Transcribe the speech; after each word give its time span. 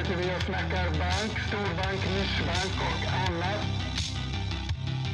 sitter 0.00 0.16
vi 0.16 0.36
och 0.36 0.42
snackar 0.42 0.84
bank, 0.84 1.38
storbank, 1.48 2.00
nischbank 2.16 2.74
och 2.80 3.12
annat. 3.12 3.66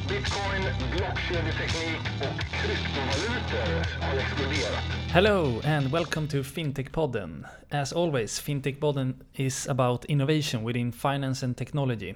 Bitcoin, 0.09 0.63
blockkedjeteknik 0.97 2.01
och 2.21 2.41
kryptovalutor 2.41 4.01
har 4.01 4.17
exploderat. 4.17 4.85
Hello 5.09 5.61
and 5.65 5.93
welcome 5.93 6.29
to 6.29 6.43
FinTech 6.43 6.93
Podden. 6.93 7.47
As 7.71 7.93
always, 7.93 8.41
FinTech 8.41 8.81
Podden 8.81 9.15
is 9.35 9.69
about 9.69 10.05
innovation 10.05 10.65
within 10.67 10.93
finance 10.93 11.47
and 11.47 11.57
technology. 11.57 12.15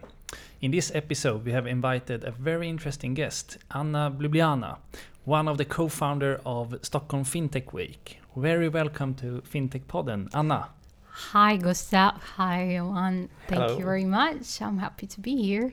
In 0.60 0.70
this 0.70 0.94
episode, 0.94 1.44
we 1.44 1.52
have 1.52 1.70
invited 1.70 2.24
a 2.24 2.30
very 2.38 2.68
interesting 2.68 3.14
guest, 3.14 3.58
Anna 3.68 4.10
Blubliana, 4.10 4.76
one 5.24 5.50
of 5.50 5.58
the 5.58 5.64
co-founder 5.64 6.40
of 6.44 6.74
Stockholm 6.82 7.24
FinTech 7.24 7.72
Week. 7.72 8.20
Very 8.36 8.68
welcome 8.68 9.14
to 9.14 9.42
FinTech 9.52 9.86
Podden, 9.86 10.28
Anna. 10.32 10.79
Hi, 11.28 11.56
Gustav. 11.58 12.20
Hi, 12.36 12.72
Johan. 12.72 13.28
Thank 13.46 13.62
Hello. 13.62 13.78
you 13.78 13.84
very 13.84 14.04
much. 14.04 14.60
I'm 14.60 14.78
happy 14.78 15.06
to 15.06 15.20
be 15.20 15.36
here. 15.36 15.72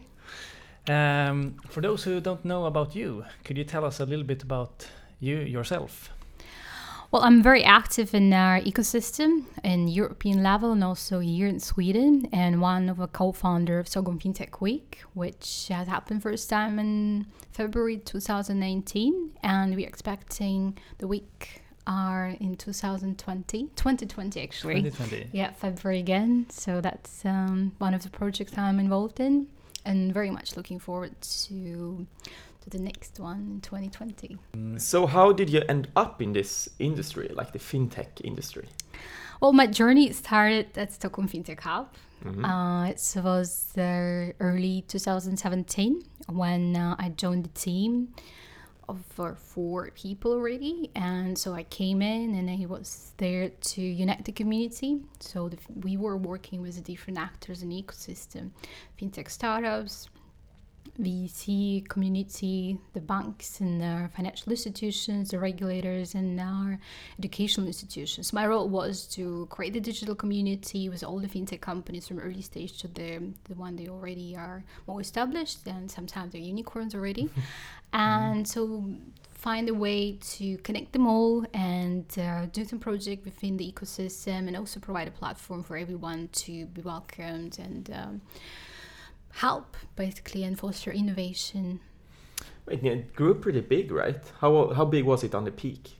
Um, 0.88 1.56
for 1.70 1.82
those 1.82 2.04
who 2.04 2.20
don't 2.20 2.46
know 2.46 2.66
about 2.66 2.96
you, 2.96 3.26
could 3.44 3.58
you 3.58 3.64
tell 3.64 3.84
us 3.84 4.00
a 4.00 4.06
little 4.06 4.26
bit 4.26 4.44
about 4.44 4.88
you 5.20 5.38
yourself? 5.38 6.12
Well, 7.10 7.24
I'm 7.24 7.42
very 7.42 7.64
active 7.64 8.14
in 8.14 8.34
our 8.34 8.60
ecosystem 8.60 9.46
in 9.64 9.88
European 9.88 10.44
level 10.44 10.74
and 10.74 10.84
also 10.84 11.20
here 11.20 11.48
in 11.48 11.60
Sweden, 11.60 12.28
and 12.32 12.62
one 12.62 12.90
of 12.90 13.00
a 13.00 13.08
co-founder 13.08 13.80
of 13.80 13.88
Stockholm 13.88 14.20
FinTech 14.20 14.62
Week, 14.62 15.02
which 15.14 15.70
has 15.70 15.88
happened 15.88 16.22
first 16.22 16.50
time 16.50 16.78
in 16.78 17.26
February 17.52 17.98
2019, 17.98 19.32
and 19.42 19.76
we're 19.76 19.88
expecting 19.88 20.78
the 21.00 21.08
week 21.08 21.62
are 21.88 22.36
in 22.40 22.56
2020, 22.56 23.70
2020 23.76 24.42
actually. 24.44 24.84
2020. 24.84 25.30
Yeah, 25.32 25.52
February 25.52 26.00
again. 26.00 26.46
So 26.50 26.82
that's 26.82 27.26
um, 27.26 27.72
one 27.80 27.94
of 27.94 28.04
the 28.04 28.10
projects 28.10 28.58
I'm 28.58 28.80
involved 28.80 29.20
in, 29.20 29.48
and 29.86 30.14
very 30.14 30.30
much 30.30 30.56
looking 30.58 30.80
forward 30.80 31.20
to 31.22 32.06
to 32.62 32.70
the 32.70 32.80
next 32.80 33.20
one 33.20 33.40
in 33.54 33.62
2020. 33.62 34.38
So 34.78 35.08
how 35.08 35.32
did 35.32 35.50
you 35.50 35.62
end 35.70 35.88
up 35.96 36.22
in 36.22 36.34
this 36.34 36.70
industry, 36.80 37.32
like 37.34 37.54
the 37.54 37.60
fintech 37.60 38.08
industry? 38.24 38.68
Well, 39.42 39.54
my 39.54 39.68
journey 39.68 40.12
started 40.14 40.78
at 40.78 40.94
Stockholm 40.94 41.28
FinTech 41.30 41.60
Hub. 41.62 41.94
Mhm. 42.26 42.44
Uh, 42.44 42.90
it 42.90 43.24
was 43.24 43.78
uh, 43.78 44.32
early 44.40 44.84
2017 44.88 46.02
when 46.30 46.76
uh, 46.76 46.96
I 46.98 47.10
joined 47.10 47.46
the 47.46 47.50
team 47.60 48.10
of 48.90 49.04
four 49.38 49.92
people 49.96 50.32
already, 50.32 50.90
and 50.96 51.38
so 51.38 51.54
I 51.54 51.64
came 51.64 52.02
in 52.02 52.36
and 52.36 52.50
I 52.50 52.66
was 52.66 53.12
there 53.18 53.50
to 53.50 53.82
unite 53.82 54.24
the 54.26 54.32
community. 54.32 55.02
So 55.20 55.50
the, 55.50 55.58
we 55.82 55.98
were 55.98 56.18
working 56.18 56.62
with 56.62 56.82
different 56.84 57.20
actors 57.20 57.64
in 57.64 57.70
ecosystem, 57.70 58.52
fintech 59.00 59.30
startups, 59.30 60.10
VC 61.00 61.88
community, 61.88 62.78
the 62.94 63.02
banks 63.02 63.60
and 63.60 63.82
our 63.82 64.10
financial 64.16 64.52
institutions, 64.52 65.32
the 65.32 65.40
regulators, 65.40 66.16
and 66.16 66.40
our 66.40 66.80
educational 67.20 67.68
institutions. 67.68 68.34
My 68.34 68.48
role 68.48 68.70
was 68.70 69.06
to 69.16 69.48
create 69.50 69.74
the 69.74 69.80
digital 69.80 70.16
community 70.16 70.90
with 70.90 71.04
all 71.04 71.20
the 71.20 71.28
fintech 71.28 71.62
companies 71.62 72.08
from 72.08 72.20
early 72.20 72.42
stage 72.42 72.78
to 72.80 72.88
the 72.88 73.34
the 73.46 73.56
one 73.56 73.76
they 73.76 73.88
already 73.88 74.36
are 74.36 74.64
more 74.88 75.02
established, 75.02 75.66
and 75.68 75.90
sometimes 75.90 76.32
they're 76.32 76.42
unicorns 76.42 76.94
already. 76.96 77.30
and 77.94 78.48
so 78.48 78.84
find 79.34 79.70
a 79.70 79.74
way 79.74 80.18
to 80.22 80.58
connect 80.58 80.94
them 80.94 81.08
all 81.08 81.46
and 81.54 82.06
uh, 82.18 82.48
do 82.48 82.66
some 82.66 82.80
project 82.80 83.24
within 83.24 83.58
the 83.58 83.72
ecosystem, 83.72 84.48
and 84.48 84.58
also 84.58 84.80
provide 84.80 85.08
a 85.08 85.12
platform 85.12 85.64
for 85.64 85.78
everyone 85.78 86.30
to 86.34 86.66
be 86.68 86.82
welcomed 86.82 87.60
and. 87.60 87.92
Um, 87.92 88.22
help 89.38 89.78
basically 89.96 90.44
and 90.44 90.58
foster 90.60 90.92
innovation 90.92 91.80
Wait, 92.68 92.84
it 92.84 93.16
grew 93.16 93.34
pretty 93.34 93.62
big, 93.62 93.92
right? 93.92 94.22
How 94.42 94.74
how 94.74 94.84
big 94.84 95.06
was 95.06 95.24
it 95.24 95.34
on 95.34 95.46
the 95.46 95.52
peak? 95.52 95.97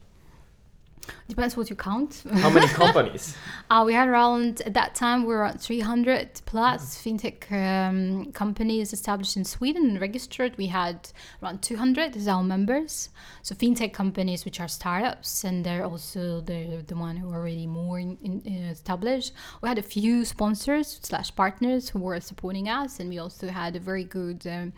Depends 1.28 1.58
what 1.58 1.70
you 1.70 1.76
count. 1.76 2.24
How 2.32 2.50
many 2.50 2.68
companies? 2.84 3.36
uh, 3.70 3.84
we 3.86 3.94
had 3.94 4.08
around 4.08 4.62
at 4.66 4.74
that 4.74 4.96
time 4.96 5.22
we 5.22 5.34
were 5.34 5.46
at 5.46 5.62
300 5.62 6.42
plus 6.46 6.98
fintech 6.98 7.52
um, 7.52 8.32
companies 8.32 8.94
established 8.94 9.38
in 9.38 9.44
sweden 9.44 9.90
and 9.90 10.02
registered. 10.02 10.58
We 10.58 10.68
had 10.68 11.10
around 11.42 11.62
200 11.62 12.16
as 12.16 12.28
our 12.28 12.44
members. 12.44 13.10
So 13.42 13.56
fintech 13.56 13.94
companies 13.94 14.46
which 14.46 14.60
are 14.60 14.68
startups 14.68 15.44
and 15.44 15.66
they're 15.66 15.86
also 15.86 16.42
the, 16.42 16.84
the 16.88 16.96
one 16.96 17.18
who 17.18 17.32
are 17.32 17.40
already 17.40 17.68
more 17.68 18.00
in, 18.00 18.18
in, 18.24 18.42
uh, 18.48 18.72
established. 18.72 19.34
We 19.62 19.70
had 19.70 19.78
a 19.78 19.84
few 19.84 20.26
sponsors 20.26 21.00
slash 21.02 21.36
partners 21.36 21.90
who 21.90 22.00
were 22.00 22.20
supporting 22.20 22.70
us 22.70 23.00
and 23.00 23.10
we 23.10 23.20
also 23.20 23.48
had 23.48 23.76
a 23.76 23.80
very 23.80 24.04
good 24.04 24.46
um, 24.48 24.74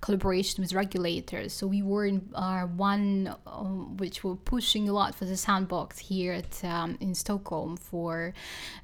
collaboration 0.00 0.62
with 0.62 0.72
regulators. 0.72 1.52
So 1.52 1.66
we 1.66 1.82
were 1.82 2.06
in 2.06 2.30
our 2.34 2.66
one 2.66 3.34
um, 3.46 3.96
which 3.98 4.24
were 4.24 4.36
pushing 4.36 4.88
a 4.88 4.92
lot 4.92 5.14
for 5.14 5.24
the 5.24 5.36
sandbox 5.36 5.98
here 5.98 6.32
at 6.32 6.64
um, 6.64 6.96
in 7.00 7.14
Stockholm 7.14 7.76
for 7.76 8.32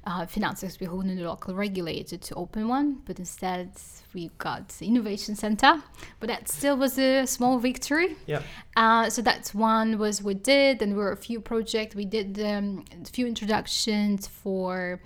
uh, 0.05 0.25
Finansinspektionen, 0.25 1.15
the 1.17 1.23
local 1.23 1.55
regulator, 1.55 2.17
to 2.17 2.35
open 2.35 2.67
one. 2.67 3.01
But 3.05 3.19
instead, 3.19 3.71
we 4.13 4.29
got 4.37 4.69
the 4.69 4.87
innovation 4.87 5.35
center. 5.35 5.81
But 6.19 6.27
that 6.27 6.47
still 6.49 6.77
was 6.77 6.97
a 6.99 7.25
small 7.25 7.57
victory. 7.59 8.15
Yeah. 8.25 8.41
Uh, 8.75 9.09
so 9.09 9.21
that's 9.21 9.53
one 9.53 9.97
was 9.97 10.21
we 10.21 10.35
did, 10.35 10.81
and 10.81 10.91
there 10.91 10.99
were 10.99 11.11
a 11.11 11.17
few 11.17 11.41
projects. 11.41 11.95
We 11.95 12.05
did 12.05 12.39
um, 12.39 12.85
a 13.01 13.05
few 13.05 13.25
introductions 13.25 14.27
for 14.27 15.01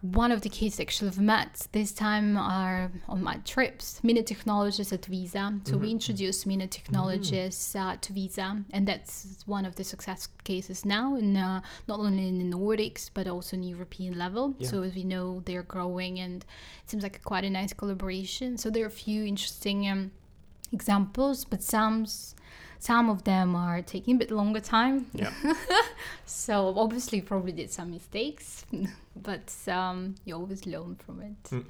one 0.00 0.32
of 0.32 0.40
the 0.40 0.48
cases 0.48 0.80
actually 0.80 1.08
I've 1.08 1.20
met 1.20 1.66
this 1.72 1.92
time 1.92 2.36
are 2.36 2.90
on 3.08 3.22
my 3.22 3.36
trips, 3.44 4.00
Minna 4.02 4.22
Technologies 4.22 4.92
at 4.92 5.06
Visa. 5.06 5.60
So 5.64 5.76
we 5.76 5.90
introduced 5.90 6.46
Minna 6.46 6.66
Technologies 6.66 7.74
uh, 7.78 7.96
to 8.00 8.12
Visa, 8.12 8.64
and 8.72 8.86
that's 8.88 9.42
one 9.46 9.64
of 9.64 9.76
the 9.76 9.84
success 9.84 10.28
cases 10.44 10.84
now, 10.84 11.16
in 11.16 11.36
uh, 11.36 11.60
not 11.86 12.00
only 12.00 12.28
in 12.28 12.38
the 12.38 12.56
Nordics 12.56 13.10
but 13.12 13.26
also 13.26 13.56
in 13.56 13.62
European 13.62 14.18
level. 14.18 14.54
Yeah. 14.58 14.68
So 14.68 14.82
as 14.82 14.94
we 14.94 15.04
know, 15.04 15.42
they're 15.44 15.62
growing, 15.62 16.18
and 16.18 16.44
it 16.82 16.90
seems 16.90 17.02
like 17.02 17.22
quite 17.22 17.44
a 17.44 17.50
nice 17.50 17.72
collaboration. 17.72 18.58
So 18.58 18.70
there 18.70 18.84
are 18.84 18.88
a 18.88 18.90
few 18.90 19.24
interesting 19.24 19.88
um, 19.88 20.10
examples, 20.72 21.44
but 21.44 21.62
some 21.62 22.06
some 22.78 23.10
of 23.10 23.24
them 23.24 23.54
are 23.54 23.82
taking 23.82 24.16
a 24.16 24.18
bit 24.18 24.30
longer 24.30 24.60
time. 24.60 25.06
Yeah. 25.12 25.32
So 26.26 26.74
obviously 26.76 27.20
probably 27.20 27.52
did 27.52 27.70
some 27.70 27.90
mistakes, 27.92 28.64
but 29.16 29.52
um, 29.68 30.16
you 30.24 30.34
always 30.34 30.66
learn 30.66 30.96
from 30.96 31.22
it. 31.22 31.42
Mm. 31.50 31.64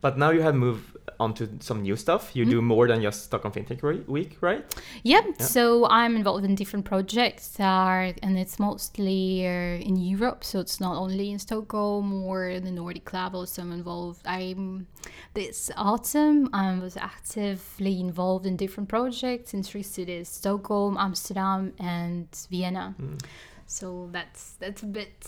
But 0.00 0.16
now 0.16 0.30
you 0.30 0.42
have 0.42 0.54
moved 0.54 0.96
on 1.18 1.34
to 1.34 1.48
some 1.60 1.82
new 1.82 1.96
stuff. 1.96 2.30
You 2.36 2.44
Mm. 2.46 2.50
do 2.50 2.62
more 2.62 2.86
than 2.86 3.02
just 3.02 3.24
Stockholm 3.24 3.52
FinTech 3.52 3.82
Week, 4.06 4.36
right? 4.40 4.62
Yep. 5.02 5.24
Yeah. 5.26 5.44
So 5.46 5.86
I'm 5.90 6.14
involved 6.16 6.44
in 6.44 6.54
different 6.54 6.84
projects, 6.84 7.58
uh, 7.58 8.12
and 8.22 8.38
it's 8.38 8.58
mostly 8.60 9.44
uh, 9.46 9.88
in 9.88 9.96
Europe. 9.96 10.44
So 10.44 10.60
it's 10.60 10.78
not 10.80 10.96
only 10.96 11.30
in 11.32 11.38
Stockholm 11.40 12.12
or 12.24 12.48
in 12.48 12.62
the 12.64 12.70
Nordic 12.70 13.12
level. 13.12 13.46
So 13.46 13.62
I'm 13.62 13.72
involved. 13.72 14.20
I'm 14.24 14.86
this 15.34 15.70
autumn. 15.76 16.48
I 16.52 16.78
was 16.78 16.96
actively 16.96 17.98
involved 18.00 18.46
in 18.46 18.56
different 18.56 18.88
projects 18.88 19.52
in 19.54 19.62
three 19.64 19.82
cities: 19.82 20.28
Stockholm, 20.28 20.96
Amsterdam, 20.96 21.72
and 21.80 22.28
Vienna. 22.50 22.94
Mm. 23.00 23.18
So 23.66 24.08
that's 24.12 24.52
that's 24.60 24.82
a 24.84 24.86
bit 24.86 25.26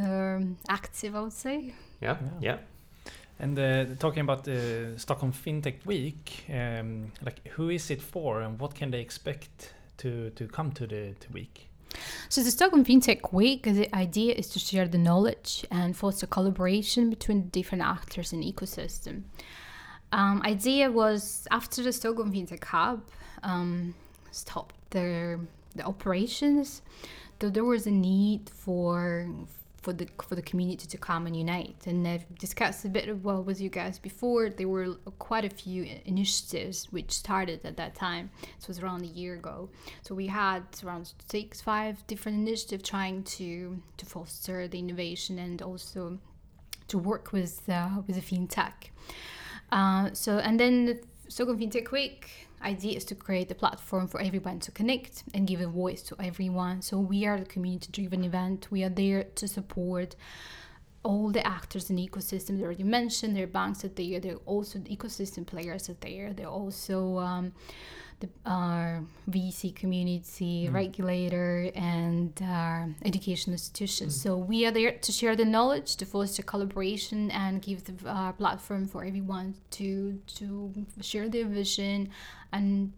um, 0.00 0.56
active, 0.68 1.14
I 1.14 1.20
would 1.20 1.32
say. 1.34 1.74
Yeah, 2.00 2.16
Yeah. 2.40 2.40
yeah. 2.40 2.58
And 3.38 3.58
uh, 3.58 3.84
talking 3.98 4.20
about 4.20 4.44
the 4.44 4.94
Stockholm 4.96 5.32
FinTech 5.32 5.84
Week, 5.84 6.46
um, 6.50 7.12
like 7.22 7.46
who 7.48 7.68
is 7.68 7.90
it 7.90 8.00
for, 8.00 8.40
and 8.40 8.58
what 8.58 8.74
can 8.74 8.90
they 8.90 9.00
expect 9.00 9.74
to 9.98 10.30
to 10.30 10.46
come 10.48 10.72
to 10.72 10.86
the 10.86 11.14
to 11.20 11.32
week? 11.32 11.68
So 12.28 12.42
the 12.42 12.50
Stockholm 12.50 12.84
FinTech 12.84 13.32
Week, 13.32 13.62
the 13.64 13.94
idea 13.94 14.34
is 14.34 14.48
to 14.48 14.58
share 14.58 14.88
the 14.88 14.98
knowledge 14.98 15.66
and 15.70 15.96
foster 15.96 16.26
collaboration 16.26 17.10
between 17.10 17.48
different 17.50 17.84
actors 17.84 18.32
in 18.32 18.40
the 18.40 18.52
ecosystem. 18.52 19.22
Um, 20.12 20.42
idea 20.42 20.90
was 20.90 21.46
after 21.50 21.82
the 21.82 21.92
Stockholm 21.92 22.32
FinTech 22.32 22.64
Hub 22.64 23.02
um, 23.42 23.94
stopped 24.30 24.76
their 24.90 25.40
the 25.74 25.84
operations, 25.84 26.82
that 27.38 27.54
there 27.54 27.64
was 27.64 27.86
a 27.86 27.90
need 27.90 28.48
for 28.48 29.28
for 29.86 29.92
the 29.92 30.08
for 30.28 30.34
the 30.34 30.42
community 30.42 30.84
to 30.84 30.98
come 30.98 31.28
and 31.28 31.36
unite. 31.36 31.86
And 31.86 32.08
I've 32.08 32.26
discussed 32.40 32.84
a 32.84 32.88
bit 32.88 33.08
of 33.08 33.24
well 33.24 33.40
with 33.40 33.60
you 33.60 33.70
guys 33.70 34.00
before. 34.00 34.50
There 34.50 34.66
were 34.66 34.96
quite 35.20 35.44
a 35.44 35.48
few 35.62 35.80
initiatives 36.04 36.88
which 36.90 37.12
started 37.12 37.60
at 37.64 37.76
that 37.76 37.94
time. 37.94 38.24
This 38.56 38.66
was 38.66 38.80
around 38.80 39.02
a 39.04 39.12
year 39.20 39.34
ago. 39.34 39.70
So 40.02 40.16
we 40.16 40.26
had 40.26 40.64
around 40.84 41.12
six, 41.30 41.60
five 41.60 42.04
different 42.08 42.36
initiatives 42.44 42.82
trying 42.82 43.22
to 43.38 43.80
to 44.00 44.04
foster 44.04 44.66
the 44.66 44.80
innovation 44.80 45.38
and 45.38 45.62
also 45.62 46.18
to 46.88 46.98
work 46.98 47.30
with 47.30 47.56
uh, 47.68 48.02
with 48.06 48.16
the 48.18 48.26
fintech. 48.30 48.78
Uh, 49.70 50.10
so 50.14 50.38
and 50.38 50.58
then 50.58 50.98
Stockholm 51.28 51.58
FinTech 51.58 51.90
Week 51.90 52.30
idea 52.62 52.96
is 52.96 53.04
to 53.06 53.14
create 53.14 53.50
a 53.50 53.54
platform 53.54 54.06
for 54.06 54.20
everyone 54.20 54.60
to 54.60 54.70
connect 54.70 55.24
and 55.34 55.46
give 55.46 55.60
a 55.60 55.66
voice 55.66 56.02
to 56.02 56.16
everyone. 56.20 56.82
So 56.82 56.98
we 56.98 57.26
are 57.26 57.38
the 57.38 57.44
community-driven 57.44 58.24
event. 58.24 58.68
We 58.70 58.84
are 58.84 58.88
there 58.88 59.24
to 59.24 59.48
support 59.48 60.14
all 61.02 61.30
the 61.30 61.46
actors 61.46 61.90
in 61.90 61.96
the 61.96 62.08
ecosystem. 62.08 62.58
They 62.58 62.64
already 62.64 62.84
mentioned 62.84 63.36
there 63.36 63.44
are 63.44 63.48
banks 63.48 63.84
are 63.84 63.88
there. 63.88 64.20
Are 64.24 64.36
also 64.46 64.78
the 64.78 64.96
ecosystem 64.96 65.46
players 65.46 65.88
are 65.88 65.96
there. 66.00 66.34
Are 66.38 66.46
also 66.46 67.18
um, 67.18 67.52
the 68.20 68.28
uh, 68.44 69.00
VC 69.30 69.74
community, 69.74 70.68
regulator, 70.70 71.70
and 71.74 72.32
uh, 72.42 72.86
education 73.04 73.52
institutions. 73.52 74.20
So 74.20 74.36
we 74.36 74.66
are 74.66 74.70
there 74.70 74.92
to 74.92 75.12
share 75.12 75.36
the 75.36 75.44
knowledge, 75.44 75.96
to 75.96 76.06
foster 76.06 76.42
collaboration, 76.42 77.30
and 77.30 77.60
give 77.60 77.84
the 77.84 78.08
uh, 78.08 78.32
platform 78.32 78.86
for 78.86 79.04
everyone 79.04 79.54
to 79.72 80.18
to 80.36 80.72
share 81.00 81.28
their 81.28 81.46
vision 81.46 82.10
and 82.52 82.92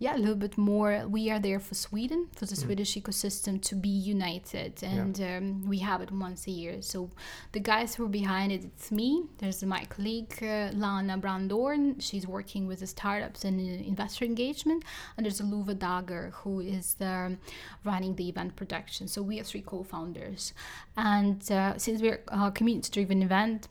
yeah, 0.00 0.16
a 0.16 0.18
little 0.18 0.34
bit 0.34 0.56
more. 0.56 1.04
We 1.06 1.30
are 1.30 1.38
there 1.38 1.60
for 1.60 1.74
Sweden, 1.74 2.28
for 2.34 2.46
the 2.46 2.56
Swedish 2.56 2.96
ecosystem 2.96 3.60
to 3.60 3.74
be 3.74 3.90
united, 3.90 4.82
and 4.82 5.20
um, 5.20 5.68
we 5.68 5.80
have 5.80 6.00
it 6.00 6.10
once 6.10 6.46
a 6.46 6.50
year. 6.50 6.80
So 6.80 7.10
the 7.52 7.60
guys 7.60 7.94
who 7.94 8.06
are 8.06 8.08
behind 8.08 8.50
it, 8.50 8.64
it's 8.64 8.90
me. 8.90 9.24
There's 9.36 9.62
my 9.62 9.84
colleague 9.84 10.38
uh, 10.40 10.70
Lana 10.72 11.18
Brandorn. 11.18 12.00
She's 12.00 12.26
working 12.26 12.66
with 12.66 12.80
the 12.80 12.86
startups 12.86 13.44
and 13.44 13.60
uh, 13.60 13.84
investor 13.86 14.24
engagement, 14.24 14.84
and 15.18 15.26
there's 15.26 15.42
Luva 15.42 15.78
Dagger 15.78 16.32
who 16.34 16.60
is 16.60 16.96
um, 17.02 17.36
running 17.84 18.16
the 18.16 18.30
event 18.30 18.56
production. 18.56 19.06
So 19.06 19.20
we 19.20 19.38
are 19.38 19.44
three 19.44 19.60
co-founders, 19.60 20.54
and 20.96 21.38
uh, 21.52 21.76
since 21.76 22.00
we're 22.00 22.22
a 22.28 22.50
community-driven 22.50 23.22
event 23.22 23.68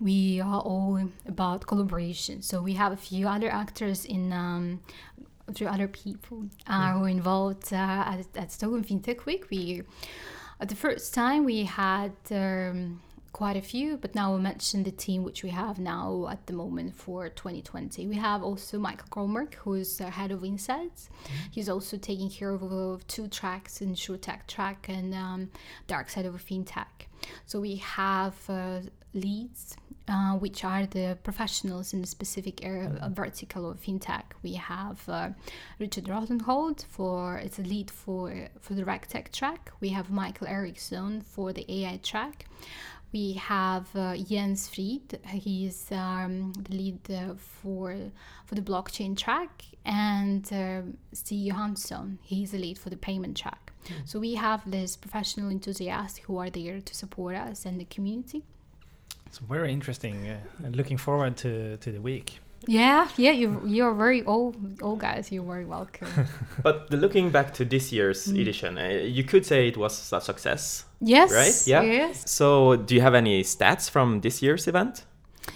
we 0.00 0.40
are 0.40 0.60
all 0.60 1.00
about 1.26 1.66
collaboration. 1.66 2.40
So 2.40 2.62
we 2.62 2.74
have 2.74 2.92
a 2.92 2.96
few 2.96 3.26
other 3.26 3.50
actors 3.50 4.04
in 4.04 4.32
um, 4.32 4.80
through 5.54 5.68
other 5.68 5.88
people 5.88 6.44
uh, 6.66 6.92
who 6.92 7.04
are 7.04 7.08
involved 7.08 7.72
uh, 7.72 7.76
at, 7.76 8.26
at 8.36 8.52
Stockholm 8.52 8.84
FinTech 8.84 9.24
Week. 9.26 9.48
We 9.50 9.82
at 10.60 10.68
the 10.68 10.74
first 10.74 11.14
time 11.14 11.44
we 11.44 11.64
had 11.64 12.12
um, 12.30 13.00
quite 13.32 13.56
a 13.56 13.62
few, 13.62 13.96
but 13.96 14.14
now 14.14 14.30
we'll 14.30 14.40
mention 14.40 14.82
the 14.82 14.90
team 14.90 15.22
which 15.22 15.42
we 15.42 15.50
have 15.50 15.78
now 15.78 16.26
at 16.30 16.46
the 16.46 16.52
moment 16.52 16.96
for 16.96 17.28
2020. 17.28 18.06
We 18.06 18.16
have 18.16 18.42
also 18.42 18.78
Michael 18.78 19.08
Gromberg, 19.10 19.54
who 19.54 19.74
is 19.74 20.00
uh, 20.00 20.10
head 20.10 20.32
of 20.32 20.44
Insights. 20.44 21.08
He's 21.50 21.68
also 21.68 21.96
taking 21.96 22.30
care 22.30 22.50
of, 22.50 22.62
of 22.62 23.06
two 23.06 23.28
tracks, 23.28 23.78
InsurTech 23.78 24.46
track 24.48 24.86
and 24.88 25.14
um, 25.14 25.50
Dark 25.86 26.10
Side 26.10 26.26
of 26.26 26.34
FinTech. 26.34 27.06
So 27.46 27.60
we 27.60 27.76
have 27.76 28.34
uh, 28.48 28.80
leads 29.14 29.76
uh, 30.08 30.32
which 30.34 30.64
are 30.64 30.86
the 30.86 31.18
professionals 31.22 31.92
in 31.92 32.00
the 32.00 32.06
specific 32.06 32.64
area 32.64 32.96
uh, 33.00 33.08
vertical 33.08 33.70
of 33.70 33.80
fintech. 33.80 34.24
We 34.42 34.54
have 34.54 35.08
uh, 35.08 35.30
Richard 35.78 36.04
Rothenhold 36.04 36.84
for 36.88 37.38
it's 37.38 37.58
a 37.58 37.62
lead 37.62 37.90
for 37.90 38.48
for 38.60 38.74
the 38.74 38.84
RegTech 38.84 39.32
track. 39.32 39.70
We 39.80 39.90
have 39.90 40.10
Michael 40.10 40.46
Eriksson 40.46 41.20
for 41.20 41.52
the 41.52 41.64
AI 41.68 41.98
track. 42.02 42.46
We 43.12 43.34
have 43.34 43.86
uh, 43.96 44.16
Jens 44.16 44.68
Fried. 44.68 45.18
He 45.26 45.66
is 45.66 45.86
um, 45.90 46.52
the 46.52 46.74
lead 46.76 47.10
uh, 47.10 47.34
for 47.36 47.96
for 48.44 48.54
the 48.54 48.60
blockchain 48.60 49.16
track, 49.16 49.64
and 49.84 50.50
uh, 50.52 50.82
Stig 51.12 51.46
Johansson. 51.46 52.18
He's 52.22 52.50
the 52.50 52.58
lead 52.58 52.78
for 52.78 52.90
the 52.90 52.96
payment 52.96 53.36
track. 53.36 53.72
So 54.04 54.18
we 54.18 54.34
have 54.34 54.70
these 54.70 54.96
professional 54.96 55.50
enthusiasts 55.50 56.18
who 56.18 56.36
are 56.36 56.50
there 56.50 56.80
to 56.80 56.94
support 56.94 57.36
us 57.36 57.64
and 57.64 57.80
the 57.80 57.86
community. 57.86 58.42
It's 59.28 59.38
very 59.38 59.72
interesting. 59.72 60.28
Uh, 60.28 60.64
and 60.66 60.74
looking 60.76 60.96
forward 60.98 61.36
to, 61.38 61.76
to 61.78 61.92
the 61.92 62.00
week. 62.00 62.40
Yeah, 62.66 63.08
yeah, 63.16 63.30
you 63.30 63.62
you're 63.64 63.94
very 63.94 64.24
old 64.24 64.56
all 64.82 64.96
guys. 64.96 65.30
You're 65.30 65.44
very 65.46 65.64
welcome. 65.64 66.08
But 66.62 66.90
the- 66.90 66.96
looking 66.96 67.30
back 67.30 67.54
to 67.54 67.64
this 67.64 67.92
year's 67.92 68.26
edition, 68.26 68.76
uh, 68.78 68.88
you 69.04 69.22
could 69.24 69.46
say 69.46 69.68
it 69.68 69.76
was 69.76 70.12
a 70.12 70.20
success. 70.20 70.84
yes, 71.00 71.30
Right? 71.32 71.66
Yeah. 71.66 71.82
yes, 71.82 72.28
So, 72.30 72.76
do 72.76 72.94
you 72.94 73.00
have 73.00 73.14
any 73.14 73.42
stats 73.44 73.88
from 73.90 74.20
this 74.20 74.42
year's 74.42 74.66
event? 74.66 75.04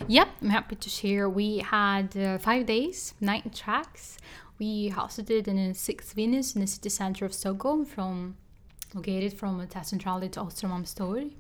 yeah. 0.09 0.27
I'm 0.41 0.51
happy 0.51 0.77
to 0.77 0.89
share. 0.89 1.29
We 1.29 1.59
had 1.59 2.17
uh, 2.17 2.39
five 2.39 2.67
days, 2.67 3.15
nine 3.21 3.51
tracks. 3.55 4.17
We 4.59 4.91
hosted 4.91 5.29
it 5.31 5.49
in 5.49 5.59
a 5.59 5.75
six 5.75 6.15
venues 6.15 6.55
in 6.55 6.61
the 6.61 6.67
city 6.69 6.89
center 6.89 7.25
of 7.27 7.33
Stockholm, 7.35 7.85
from 7.85 8.37
located 8.95 9.33
from 9.33 9.67
Centrale 9.83 10.29
to 10.29 10.41
Östermalmstorg. 10.41 11.33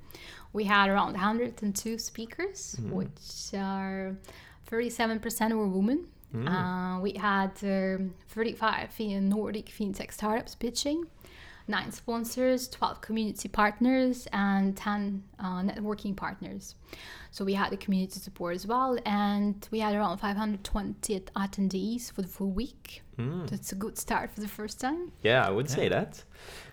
We 0.52 0.64
had 0.64 0.88
around 0.90 1.12
102 1.12 1.99
speakers, 1.99 2.76
which 2.90 3.54
are 3.54 4.16
37% 4.70 5.52
were 5.56 5.66
women. 5.66 6.06
Uh, 6.34 6.99
we 7.00 7.12
had 7.12 7.52
um 7.62 8.14
35 8.28 8.90
fin- 8.90 9.28
Nordic 9.28 9.66
fintech 9.66 10.10
startups 10.12 10.54
pitching, 10.54 11.04
nine 11.69 11.93
sponsors, 11.93 12.69
12 12.69 13.00
community 13.02 13.49
partners, 13.49 14.26
and 14.32 14.75
10 14.75 15.22
uh, 15.38 15.60
networking 15.60 16.16
partners. 16.16 16.75
So 17.31 17.44
we 17.44 17.55
had 17.55 17.70
the 17.70 17.76
community 17.76 18.19
support 18.19 18.55
as 18.55 18.66
well, 18.66 18.98
and 19.05 19.66
we 19.70 19.81
had 19.81 19.94
around 19.94 20.19
520 20.19 21.20
attendees 21.37 22.10
for 22.12 22.22
the 22.22 22.28
full 22.28 22.50
week. 22.50 23.02
Mm. 23.19 23.48
That's 23.50 23.72
a 23.72 23.75
good 23.75 23.98
start 23.98 24.31
for 24.32 24.40
the 24.40 24.48
first 24.48 24.81
time. 24.81 25.12
Yeah, 25.22 25.46
I 25.46 25.50
would 25.50 25.69
say 25.69 25.88
that. 25.88 26.25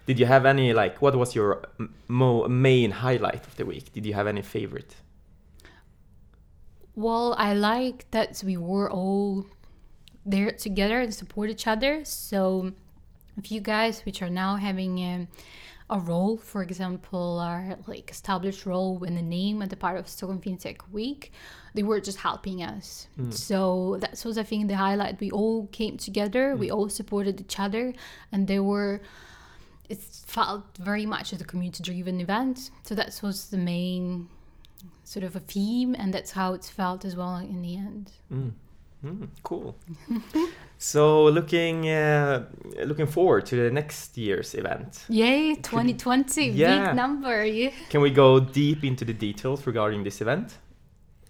Did 0.09 0.17
you 0.19 0.25
have 0.25 0.47
any 0.47 0.73
like? 0.73 1.03
What 1.03 1.15
was 1.15 1.35
your 1.35 1.49
m- 1.79 1.93
mo- 2.07 2.47
main 2.47 2.89
highlight 2.89 3.45
of 3.45 3.55
the 3.57 3.65
week? 3.73 3.93
Did 3.93 4.07
you 4.07 4.15
have 4.15 4.25
any 4.25 4.41
favorite? 4.41 4.95
Well, 6.95 7.35
I 7.37 7.53
like 7.53 8.09
that 8.09 8.41
we 8.43 8.57
were 8.57 8.89
all 8.89 9.45
there 10.25 10.49
together 10.49 10.99
and 10.99 11.13
support 11.13 11.51
each 11.51 11.67
other. 11.67 12.03
So, 12.05 12.71
if 13.37 13.51
you 13.51 13.61
guys, 13.61 14.03
which 14.03 14.23
are 14.23 14.31
now 14.31 14.55
having 14.55 14.97
a, 14.97 15.27
a 15.91 15.99
role, 15.99 16.37
for 16.37 16.63
example, 16.63 17.37
are 17.37 17.77
like 17.85 18.09
established 18.09 18.65
role 18.65 19.03
in 19.03 19.13
the 19.13 19.27
name 19.37 19.61
at 19.61 19.69
the 19.69 19.75
part 19.75 19.99
of 19.99 20.07
Stockholm 20.07 20.41
FinTech 20.41 20.77
Week, 20.91 21.31
they 21.75 21.83
were 21.83 22.01
just 22.01 22.17
helping 22.17 22.63
us. 22.63 23.07
Hmm. 23.15 23.29
So 23.29 23.97
that 23.99 24.19
was, 24.25 24.39
I 24.39 24.43
think, 24.43 24.69
the 24.69 24.75
highlight. 24.75 25.19
We 25.19 25.29
all 25.29 25.67
came 25.67 25.97
together, 25.97 26.55
we 26.55 26.69
hmm. 26.69 26.73
all 26.73 26.89
supported 26.89 27.39
each 27.39 27.59
other, 27.59 27.93
and 28.31 28.47
they 28.47 28.59
were. 28.59 29.01
It 29.89 29.99
felt 29.99 30.63
very 30.79 31.05
much 31.05 31.33
as 31.33 31.41
a 31.41 31.45
community-driven 31.45 32.21
event. 32.21 32.69
So 32.83 32.93
that 32.95 33.19
was 33.23 33.47
the 33.49 33.57
main 33.57 34.29
sort 35.03 35.23
of 35.23 35.35
a 35.35 35.39
theme, 35.39 35.95
and 35.97 36.13
that's 36.13 36.31
how 36.31 36.53
it's 36.53 36.69
felt 36.69 37.03
as 37.05 37.15
well 37.15 37.37
in 37.37 37.61
the 37.61 37.75
end. 37.75 38.11
Mm. 38.31 38.51
Mm, 39.03 39.29
cool. 39.43 39.77
so 40.77 41.23
looking 41.25 41.87
uh, 41.89 42.45
looking 42.85 43.07
forward 43.07 43.45
to 43.45 43.55
the 43.55 43.71
next 43.71 44.17
year's 44.17 44.53
event. 44.53 45.05
Yay, 45.07 45.55
2020, 45.55 46.49
Yeah. 46.49 46.87
big 46.87 46.95
number. 46.95 47.45
Yeah. 47.45 47.71
Can 47.89 48.01
we 48.01 48.09
go 48.11 48.41
deep 48.41 48.83
into 48.83 49.05
the 49.05 49.13
details 49.13 49.65
regarding 49.65 50.03
this 50.03 50.19
event? 50.21 50.57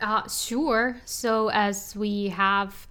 Uh, 0.02 0.28
sure. 0.28 0.98
So, 1.06 1.50
as 1.50 1.96
we 1.96 2.30
have 2.30 2.88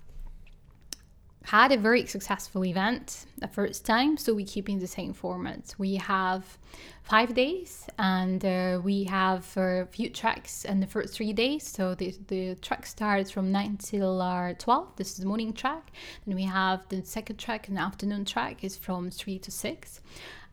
had 1.48 1.72
a 1.72 1.78
very 1.78 2.04
successful 2.04 2.62
event 2.62 3.24
the 3.38 3.48
first 3.48 3.86
time, 3.86 4.18
so 4.18 4.34
we're 4.34 4.44
keeping 4.46 4.78
the 4.80 4.86
same 4.86 5.14
format. 5.14 5.74
We 5.78 5.96
have 5.96 6.58
five 7.02 7.32
days, 7.32 7.86
and 7.98 8.44
uh, 8.44 8.80
we 8.84 9.04
have 9.04 9.46
a 9.56 9.86
few 9.86 10.10
tracks 10.10 10.66
in 10.66 10.80
the 10.80 10.86
first 10.86 11.14
three 11.14 11.32
days. 11.32 11.66
So 11.66 11.94
the 11.94 12.14
the 12.26 12.54
track 12.56 12.84
starts 12.84 13.30
from 13.30 13.50
nine 13.50 13.78
till 13.78 14.20
uh, 14.20 14.52
twelve. 14.58 14.88
This 14.96 15.12
is 15.12 15.16
the 15.16 15.26
morning 15.26 15.54
track. 15.54 15.90
Then 16.26 16.36
we 16.36 16.44
have 16.44 16.80
the 16.90 17.02
second 17.02 17.38
track, 17.38 17.68
and 17.68 17.78
afternoon 17.78 18.24
track 18.26 18.62
is 18.62 18.76
from 18.76 19.10
three 19.10 19.38
to 19.38 19.50
six. 19.50 20.02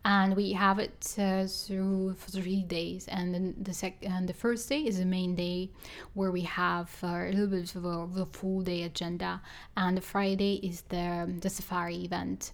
And 0.05 0.35
we 0.35 0.53
have 0.53 0.77
it 0.77 1.15
uh, 1.17 1.47
through 1.47 2.13
for 2.13 2.29
three 2.29 2.61
days. 2.61 3.07
And 3.07 3.33
then 3.33 3.55
the 3.59 3.73
sec 3.73 3.95
and 4.03 4.29
the 4.29 4.33
first 4.33 4.69
day 4.69 4.81
is 4.81 4.99
the 4.99 5.05
main 5.05 5.35
day 5.35 5.71
where 6.13 6.31
we 6.31 6.41
have 6.41 6.89
uh, 7.03 7.07
a 7.07 7.31
little 7.31 7.47
bit 7.47 7.75
of 7.75 7.83
a, 7.85 8.21
a 8.21 8.25
full 8.27 8.61
day 8.61 8.83
agenda, 8.83 9.41
and 9.75 9.97
the 9.97 10.01
Friday 10.01 10.53
is 10.63 10.81
the 10.89 11.07
the 11.41 11.49
safari 11.49 12.05
event 12.05 12.53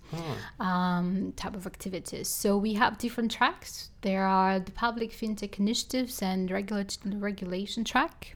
um, 0.59 1.33
type 1.35 1.55
of 1.55 1.67
activities. 1.67 2.27
So 2.29 2.57
we 2.57 2.73
have 2.75 2.97
different 2.97 3.31
tracks. 3.31 3.89
There 4.01 4.23
are 4.25 4.59
the 4.59 4.71
public 4.71 5.11
fintech 5.11 5.59
initiatives 5.59 6.21
and 6.23 6.49
regula- 6.49 6.85
regulation 7.05 7.83
track, 7.83 8.35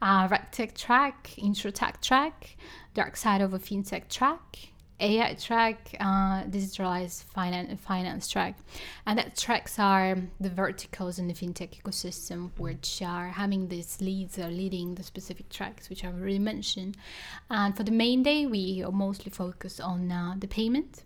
uh, 0.00 0.28
RegTech 0.28 0.74
track, 0.74 1.30
InsurTech 1.36 2.00
track, 2.00 2.56
dark 2.94 3.16
side 3.16 3.42
of 3.42 3.52
a 3.52 3.58
fintech 3.58 4.08
track, 4.08 4.56
AI 4.98 5.34
track, 5.34 5.94
uh, 6.00 6.44
digitalized 6.44 7.24
finance, 7.24 7.80
finance 7.80 8.28
track, 8.28 8.56
and 9.06 9.18
that 9.18 9.36
tracks 9.36 9.78
are 9.78 10.16
the 10.40 10.48
verticals 10.48 11.18
in 11.18 11.28
the 11.28 11.34
fintech 11.34 11.82
ecosystem, 11.82 12.50
which 12.56 13.02
are 13.02 13.28
having 13.28 13.68
these 13.68 14.00
leads 14.00 14.38
are 14.38 14.50
leading 14.50 14.94
the 14.94 15.02
specific 15.02 15.48
tracks, 15.50 15.90
which 15.90 16.02
I've 16.04 16.18
already 16.18 16.38
mentioned. 16.38 16.96
And 17.50 17.76
for 17.76 17.82
the 17.82 17.90
main 17.90 18.22
day, 18.22 18.46
we 18.46 18.82
mostly 18.90 19.30
focus 19.30 19.80
on 19.80 20.10
uh, 20.10 20.34
the 20.38 20.48
payment, 20.48 21.04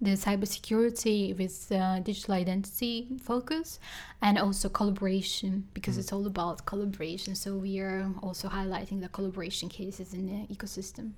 the 0.00 0.10
cybersecurity 0.12 1.36
with 1.36 1.72
uh, 1.72 1.98
digital 2.00 2.34
identity 2.34 3.08
focus, 3.20 3.80
and 4.22 4.38
also 4.38 4.68
collaboration 4.68 5.66
because 5.74 5.98
it's 5.98 6.12
all 6.12 6.26
about 6.26 6.64
collaboration. 6.64 7.34
So 7.34 7.56
we 7.56 7.80
are 7.80 8.08
also 8.22 8.48
highlighting 8.48 9.00
the 9.00 9.08
collaboration 9.08 9.68
cases 9.68 10.14
in 10.14 10.26
the 10.26 10.54
ecosystem. 10.54 11.10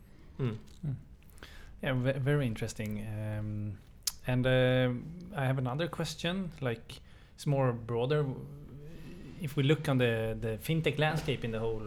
Yeah, 1.83 1.95
very 1.95 2.47
interesting. 2.47 3.07
Um, 3.39 3.79
and 4.27 4.47
um 4.47 5.05
I 5.37 5.45
have 5.47 5.59
another 5.59 5.89
question. 5.89 6.51
Like, 6.61 7.01
it's 7.35 7.47
more 7.47 7.73
broader. 7.73 8.25
if 9.41 9.57
we 9.57 9.63
look 9.65 9.89
on 9.89 9.99
the 9.99 10.37
the 10.41 10.59
fintech 10.63 10.99
landscape 10.99 11.45
in 11.45 11.51
the 11.53 11.59
whole 11.59 11.83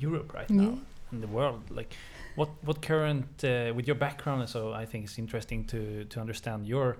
Europe 0.00 0.32
right 0.34 0.50
Yeah. 0.50 0.62
now 0.62 0.78
in 1.12 1.20
the 1.20 1.26
world, 1.26 1.70
like 1.70 1.94
what 2.36 2.48
what 2.64 2.80
current 2.82 3.44
uh, 3.44 3.72
with 3.76 3.86
your 3.86 3.96
background 3.98 4.48
so 4.48 4.72
I 4.82 4.86
think 4.86 5.04
it's 5.04 5.18
interesting 5.18 5.66
to 5.66 6.04
to 6.04 6.20
understand 6.20 6.66
your 6.66 6.96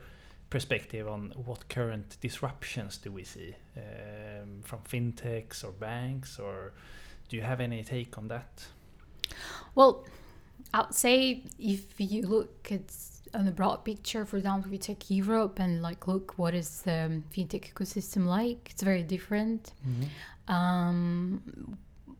perspective 0.50 1.08
on 1.08 1.32
what 1.46 1.68
current 1.68 2.16
disruptions 2.22 2.98
do 3.04 3.10
we 3.12 3.24
see 3.24 3.54
um, 3.76 4.62
from 4.62 4.80
fintechs 4.88 5.64
or 5.64 5.72
banks 5.72 6.38
or 6.38 6.72
do 7.28 7.36
you 7.36 7.42
have 7.44 7.60
any 7.64 7.82
take 7.84 8.18
on 8.18 8.28
that? 8.28 8.66
Well, 9.74 10.04
I 10.74 10.80
would 10.82 10.94
say 10.94 11.42
if 11.58 11.98
you 11.98 12.22
look 12.22 12.70
at 12.70 12.82
on 13.34 13.44
the 13.44 13.50
broad 13.50 13.84
picture, 13.84 14.24
for 14.24 14.36
example, 14.36 14.68
if 14.68 14.72
you 14.72 14.78
take 14.78 15.10
Europe 15.10 15.58
and 15.58 15.82
like 15.82 16.06
look 16.06 16.38
what 16.38 16.54
is 16.54 16.82
the 16.82 17.22
fintech 17.34 17.72
ecosystem 17.72 18.26
like, 18.26 18.70
it's 18.70 18.82
very 18.82 19.02
different. 19.02 19.72
Um, 20.48 21.76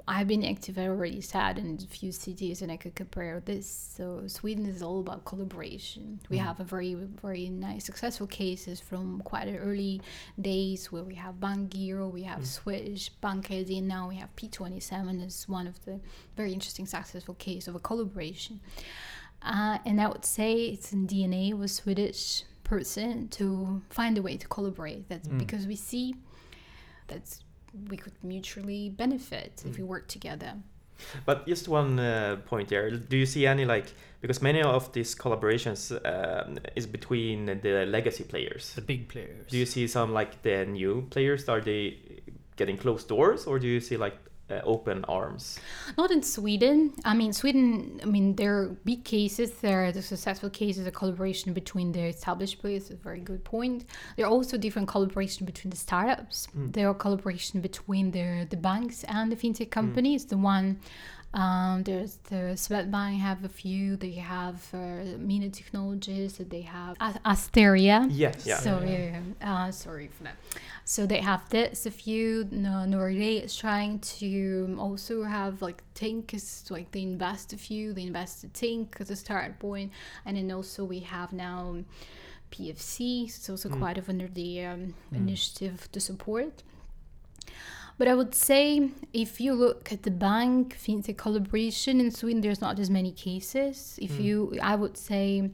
I've 0.08 0.28
been 0.28 0.44
active, 0.44 0.78
I 0.78 0.86
already 0.86 1.20
said, 1.20 1.58
in 1.58 1.78
a 1.82 1.86
few 1.86 2.12
cities, 2.12 2.62
and 2.62 2.70
I 2.70 2.76
could 2.76 2.94
compare 2.94 3.40
this. 3.44 3.68
So 3.96 4.22
Sweden 4.28 4.64
is 4.66 4.80
all 4.80 5.00
about 5.00 5.24
collaboration. 5.24 6.20
We 6.28 6.36
Mhm. 6.38 6.44
have 6.44 6.60
a 6.60 6.64
very, 6.64 6.94
very 6.94 7.48
nice, 7.50 7.84
successful 7.86 8.28
cases 8.28 8.78
from 8.80 9.20
quite 9.22 9.48
early 9.48 10.00
days 10.40 10.92
where 10.92 11.02
we 11.02 11.16
have 11.16 11.40
Bankgiro, 11.40 12.08
we 12.12 12.22
have 12.22 12.42
Mm. 12.42 12.46
Swish, 12.46 13.10
BankID, 13.20 13.78
and 13.78 13.88
now 13.88 14.08
we 14.08 14.16
have 14.16 14.34
P27 14.36 15.20
is 15.20 15.48
one 15.48 15.66
of 15.66 15.84
the 15.84 16.00
very 16.36 16.52
interesting, 16.52 16.86
successful 16.86 17.34
case 17.34 17.66
of 17.66 17.74
a 17.74 17.80
collaboration. 17.80 18.60
Uh, 19.42 19.78
and 19.84 20.00
I 20.00 20.06
would 20.08 20.24
say 20.24 20.66
it's 20.66 20.92
in 20.92 21.06
DNA 21.06 21.50
of 21.52 21.60
a 21.62 21.68
Swedish 21.68 22.44
person 22.64 23.28
to 23.28 23.82
find 23.90 24.16
a 24.18 24.22
way 24.22 24.36
to 24.36 24.46
collaborate. 24.48 25.08
That's 25.08 25.28
Mm. 25.28 25.38
because 25.38 25.66
we 25.66 25.76
see 25.76 26.14
that 27.08 27.38
we 27.88 27.96
could 27.96 28.12
mutually 28.22 28.90
benefit 28.90 29.62
if 29.66 29.78
we 29.78 29.84
work 29.84 30.08
together. 30.08 30.54
But 31.24 31.46
just 31.46 31.68
one 31.68 31.98
uh, 31.98 32.36
point 32.46 32.68
there. 32.68 32.90
Do 32.90 33.16
you 33.16 33.26
see 33.26 33.46
any 33.46 33.64
like 33.64 33.86
because 34.20 34.40
many 34.40 34.62
of 34.62 34.92
these 34.92 35.14
collaborations 35.14 35.92
um, 36.04 36.58
is 36.74 36.86
between 36.86 37.46
the 37.46 37.84
legacy 37.86 38.24
players? 38.24 38.72
The 38.74 38.80
big 38.80 39.08
players. 39.08 39.46
Do 39.48 39.58
you 39.58 39.66
see 39.66 39.86
some 39.86 40.12
like 40.12 40.42
the 40.42 40.64
new 40.64 41.06
players? 41.10 41.48
Are 41.48 41.60
they 41.60 41.98
getting 42.56 42.78
closed 42.78 43.08
doors, 43.08 43.46
or 43.46 43.58
do 43.58 43.66
you 43.66 43.80
see 43.80 43.96
like 43.96 44.16
uh, 44.50 44.60
open 44.64 45.04
arms? 45.04 45.58
Not 45.98 46.10
in 46.10 46.22
Sweden. 46.22 46.92
I 47.04 47.14
mean, 47.14 47.32
Sweden. 47.32 48.00
I 48.02 48.06
mean, 48.06 48.36
there 48.36 48.54
are 48.58 48.66
big 48.84 49.04
cases. 49.04 49.50
There 49.52 49.84
are 49.86 49.92
the 49.92 50.02
successful 50.02 50.50
cases 50.50 50.86
of 50.86 50.94
collaboration 50.94 51.52
between 51.52 51.92
the 51.92 52.04
established 52.04 52.60
players. 52.60 52.90
A 52.90 52.96
very 52.96 53.20
good 53.20 53.44
point. 53.44 53.84
There 54.16 54.26
are 54.26 54.30
also 54.30 54.56
different 54.56 54.88
collaboration 54.88 55.46
between 55.46 55.70
the 55.70 55.76
startups. 55.76 56.48
Mm. 56.56 56.72
There 56.72 56.88
are 56.88 56.94
collaboration 56.94 57.60
between 57.60 58.10
the 58.10 58.46
the 58.48 58.56
banks 58.56 59.04
and 59.04 59.30
the 59.32 59.36
fintech 59.36 59.70
companies. 59.70 60.24
The 60.26 60.36
one. 60.36 60.78
Um, 61.36 61.82
there's 61.82 62.16
the 62.30 62.42
Swedbank 62.64 63.18
have 63.18 63.44
a 63.44 63.48
few. 63.62 63.96
They 63.96 64.12
have 64.12 64.58
uh, 64.72 65.18
Minna 65.18 65.50
Technologies. 65.50 66.38
They 66.38 66.62
have 66.62 66.96
A- 66.98 67.20
Asteria. 67.26 68.06
Yes. 68.10 68.46
Yeah. 68.46 68.56
So 68.56 68.80
yeah, 68.82 69.20
uh, 69.42 69.70
sorry 69.70 70.08
for 70.08 70.22
that. 70.24 70.36
So 70.86 71.04
they 71.04 71.20
have 71.20 71.42
this 71.50 71.84
a 71.84 71.90
few. 71.90 72.48
No, 72.50 72.84
Nordea 72.88 73.44
is 73.44 73.54
trying 73.54 73.98
to 74.18 74.76
also 74.80 75.24
have 75.24 75.60
like 75.60 75.82
Tink 75.94 76.32
is 76.32 76.64
like 76.70 76.90
they 76.92 77.02
invest 77.02 77.52
a 77.52 77.58
few. 77.58 77.92
They 77.92 78.04
invested 78.04 78.54
Tink 78.54 78.98
as 79.00 79.10
a 79.10 79.16
start 79.16 79.58
point, 79.58 79.92
and 80.24 80.38
then 80.38 80.50
also 80.50 80.84
we 80.84 81.00
have 81.00 81.34
now 81.34 81.76
PFC. 82.50 83.26
It's 83.28 83.50
also 83.50 83.68
Mm. 83.68 83.78
quite 83.78 83.98
of 83.98 84.08
under 84.08 84.28
the 84.28 84.64
um, 84.64 84.94
Mm. 85.12 85.16
initiative 85.18 85.88
to 85.92 86.00
support. 86.00 86.62
But 87.98 88.08
I 88.08 88.14
would 88.14 88.34
say 88.34 88.90
if 89.12 89.40
you 89.40 89.54
look 89.54 89.90
at 89.92 90.02
the 90.02 90.10
bank 90.10 90.76
fintech 90.78 91.16
collaboration 91.16 91.98
in 92.00 92.10
Sweden, 92.10 92.42
there's 92.42 92.60
not 92.60 92.78
as 92.78 92.90
many 92.90 93.10
cases. 93.12 93.98
If 94.02 94.12
Mm. 94.18 94.24
you, 94.24 94.58
I 94.62 94.74
would 94.76 94.96
say, 94.98 95.50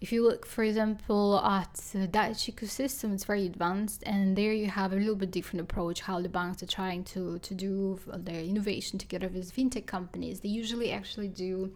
if 0.00 0.10
you 0.12 0.22
look, 0.22 0.46
for 0.46 0.64
example, 0.64 1.38
at 1.40 1.74
the 1.92 2.06
Dutch 2.06 2.40
ecosystem, 2.52 3.12
it's 3.14 3.24
very 3.24 3.44
advanced, 3.46 4.02
and 4.06 4.36
there 4.36 4.52
you 4.54 4.68
have 4.68 4.92
a 4.92 4.96
little 4.96 5.14
bit 5.14 5.30
different 5.30 5.60
approach 5.60 6.00
how 6.02 6.20
the 6.22 6.28
banks 6.28 6.62
are 6.62 6.66
trying 6.80 7.04
to 7.14 7.38
to 7.40 7.54
do 7.54 7.98
their 8.28 8.40
innovation 8.52 8.98
together 8.98 9.28
with 9.28 9.54
fintech 9.54 9.86
companies. 9.86 10.40
They 10.40 10.48
usually 10.62 10.90
actually 10.90 11.28
do. 11.28 11.70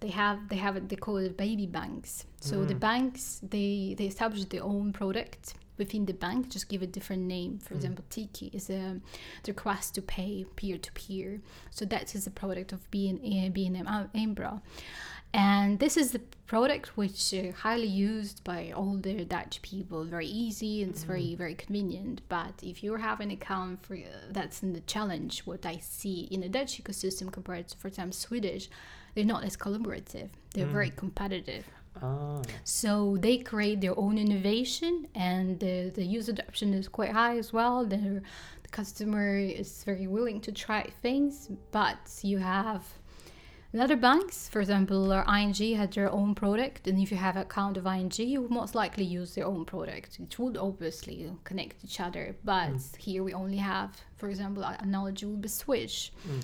They 0.00 0.08
have 0.22 0.48
they 0.48 0.56
have 0.56 0.74
they 0.88 0.96
call 0.96 1.18
it 1.18 1.36
baby 1.36 1.66
banks. 1.66 2.24
So 2.40 2.64
the 2.64 2.74
Mm. 2.74 2.80
banks 2.90 3.40
they 3.54 3.94
they 3.98 4.06
establish 4.06 4.44
their 4.46 4.64
own 4.64 4.92
product 4.92 5.54
within 5.80 6.04
the 6.06 6.12
bank, 6.26 6.50
just 6.56 6.68
give 6.72 6.82
a 6.82 6.86
different 6.96 7.24
name. 7.36 7.52
For 7.58 7.72
Mm. 7.74 7.78
example, 7.78 8.04
Tikkie 8.14 8.50
is 8.58 8.70
a 8.70 9.00
the 9.44 9.52
request 9.54 9.88
to 9.96 10.02
pay 10.16 10.32
peer 10.58 10.78
to 10.86 10.90
peer. 11.00 11.40
So 11.76 11.82
that 11.86 12.14
is 12.16 12.22
a 12.28 12.30
product 12.42 12.70
of 12.76 12.80
uh, 12.80 13.18
ABN 13.46 13.74
Am- 13.80 14.10
AMRO. 14.14 14.60
And 15.32 15.78
this 15.78 15.96
is 15.96 16.10
the 16.10 16.22
product 16.46 16.96
which 17.00 17.32
uh, 17.32 17.52
highly 17.64 17.86
used 18.10 18.42
by 18.52 18.72
all 18.78 18.96
the 19.06 19.24
Dutch 19.24 19.62
people. 19.62 20.00
Very 20.04 20.26
easy 20.26 20.82
and 20.82 20.90
it's 20.92 21.04
very 21.04 21.30
very 21.42 21.54
convenient. 21.64 22.16
But 22.28 22.54
if 22.62 22.76
you 22.84 22.90
have 23.08 23.20
an 23.26 23.30
account 23.38 23.74
for 23.86 23.94
uh, 23.94 24.08
that's 24.36 24.58
in 24.64 24.72
the 24.72 24.84
challenge. 24.94 25.32
What 25.50 25.64
I 25.74 25.76
see 26.00 26.18
in 26.34 26.40
the 26.44 26.48
Dutch 26.58 26.72
ecosystem 26.82 27.26
compared 27.38 27.66
to, 27.68 27.74
for 27.80 27.88
example, 27.88 28.16
Swedish, 28.28 28.64
they're 29.14 29.32
not 29.34 29.44
as 29.48 29.56
collaborative. 29.64 30.30
They're 30.54 30.66
Mm. 30.72 30.78
very 30.80 30.90
competitive. 31.02 31.64
Ah. 32.02 32.42
So 32.64 33.16
they 33.20 33.38
create 33.38 33.80
their 33.80 33.98
own 33.98 34.18
innovation, 34.18 35.06
and 35.14 35.58
the, 35.60 35.90
the 35.94 36.04
user 36.04 36.32
adoption 36.32 36.74
is 36.74 36.88
quite 36.88 37.12
high 37.12 37.38
as 37.38 37.52
well. 37.52 37.84
The, 37.84 38.22
the 38.62 38.68
customer 38.70 39.36
is 39.36 39.84
very 39.84 40.06
willing 40.06 40.40
to 40.42 40.52
try 40.52 40.82
things, 41.02 41.48
but 41.70 42.20
you 42.22 42.38
have 42.38 42.84
other 43.78 43.96
banks, 43.96 44.48
for 44.48 44.60
example, 44.60 45.12
uh, 45.12 45.22
ING 45.32 45.76
had 45.76 45.92
their 45.92 46.10
own 46.10 46.34
product, 46.34 46.88
and 46.88 46.98
if 46.98 47.12
you 47.12 47.16
have 47.16 47.36
an 47.36 47.42
account 47.42 47.76
of 47.76 47.86
ING, 47.86 48.10
you 48.16 48.42
would 48.42 48.50
most 48.50 48.74
likely 48.74 49.04
use 49.04 49.36
their 49.36 49.46
own 49.46 49.64
product. 49.64 50.18
It 50.18 50.36
would 50.40 50.56
obviously 50.56 51.30
connect 51.44 51.84
each 51.84 52.00
other, 52.00 52.34
but 52.42 52.72
here 52.98 53.22
we 53.22 53.32
only 53.32 53.58
have, 53.58 53.96
for 54.16 54.28
example, 54.28 54.64
an 54.64 54.76
analogy 54.80 55.26
would 55.26 55.42
be 55.42 55.48
Swish. 55.48 56.12
Mm. 56.28 56.42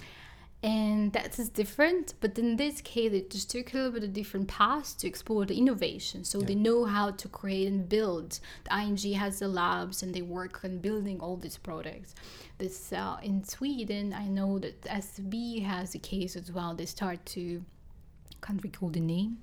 And 0.62 1.12
that 1.12 1.38
is 1.38 1.48
different, 1.50 2.14
but 2.20 2.38
in 2.38 2.56
this 2.56 2.80
case, 2.80 3.12
it 3.12 3.30
just 3.30 3.50
took 3.50 3.72
a 3.72 3.76
little 3.76 3.92
bit 3.92 4.04
of 4.04 4.12
different 4.12 4.48
path 4.48 4.96
to 4.98 5.06
explore 5.06 5.44
the 5.44 5.56
innovation. 5.56 6.24
So 6.24 6.40
they 6.40 6.54
know 6.54 6.86
how 6.86 7.10
to 7.10 7.28
create 7.28 7.68
and 7.68 7.88
build. 7.88 8.40
The 8.64 8.76
ING 8.76 9.12
has 9.12 9.38
the 9.38 9.48
labs, 9.48 10.02
and 10.02 10.14
they 10.14 10.22
work 10.22 10.64
on 10.64 10.78
building 10.78 11.20
all 11.20 11.36
these 11.36 11.58
products. 11.58 12.14
This 12.58 12.92
uh, 12.92 13.18
in 13.22 13.44
Sweden, 13.44 14.14
I 14.14 14.26
know 14.26 14.58
that 14.58 14.80
SB 14.82 15.62
has 15.62 15.94
a 15.94 15.98
case 15.98 16.36
as 16.36 16.50
well. 16.50 16.74
They 16.74 16.86
start 16.86 17.24
to 17.26 17.62
can't 18.42 18.62
recall 18.62 18.88
the 18.90 19.00
name. 19.00 19.38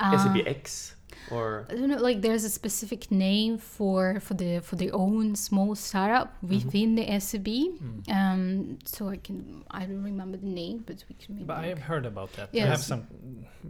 Uh, 0.00 0.16
SBX 0.16 0.94
or 1.30 1.66
I 1.70 1.74
don't 1.74 1.88
know, 1.88 1.98
like 1.98 2.20
there's 2.20 2.44
a 2.44 2.50
specific 2.50 3.10
name 3.10 3.58
for 3.58 4.20
for 4.20 4.34
the 4.34 4.60
for 4.60 4.76
their 4.76 4.94
own 4.94 5.36
small 5.36 5.74
startup 5.74 6.34
within 6.42 6.94
the 6.94 7.06
SEB. 7.20 7.46
Mm. 7.46 8.08
Um, 8.10 8.78
so 8.84 9.08
I 9.08 9.16
can 9.16 9.64
I 9.70 9.80
don't 9.86 10.02
remember 10.02 10.36
the 10.38 10.46
name, 10.62 10.82
but 10.86 11.04
we 11.08 11.14
can 11.14 11.34
maybe. 11.36 11.46
But 11.46 11.58
I 11.58 11.66
have 11.66 11.78
heard 11.80 12.06
about 12.06 12.32
that. 12.34 12.48
I 12.54 12.66
have 12.66 12.80
some 12.82 13.06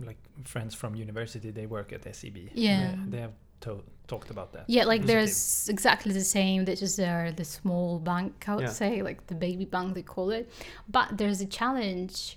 like 0.05 0.19
friends 0.45 0.75
from 0.75 0.95
university. 0.95 1.51
They 1.51 1.67
work 1.67 1.93
at 1.93 2.03
SEB. 2.15 2.37
Yeah. 2.55 2.95
They, 3.07 3.17
they 3.17 3.21
have 3.23 3.33
to- 3.63 3.85
talked 4.09 4.31
about 4.31 4.53
that. 4.53 4.65
yeah, 4.67 4.85
like 4.85 5.03
Positive. 5.03 5.07
there's 5.07 5.69
exactly 5.69 6.13
the 6.13 6.25
same. 6.25 6.65
They 6.65 6.75
just 6.75 6.99
are 6.99 7.31
the 7.33 7.45
small 7.45 7.99
bank, 7.99 8.45
I 8.49 8.55
would 8.57 8.65
Yeah. 8.65 8.71
say, 8.83 9.03
like 9.03 9.27
the 9.29 9.35
baby 9.35 9.65
bank 9.65 9.95
they 9.95 10.03
call 10.03 10.31
it. 10.31 10.51
But 10.89 11.17
there's 11.19 11.41
a 11.41 11.47
challenge. 11.47 12.37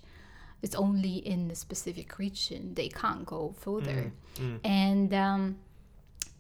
It's 0.66 0.74
only 0.74 1.18
in 1.18 1.48
the 1.48 1.54
specific 1.54 2.18
region. 2.18 2.74
They 2.74 2.90
can't 2.90 3.24
go 3.24 3.54
further. 3.60 4.12
Mm. 4.38 4.60
And 4.64 5.14
um, 5.14 5.58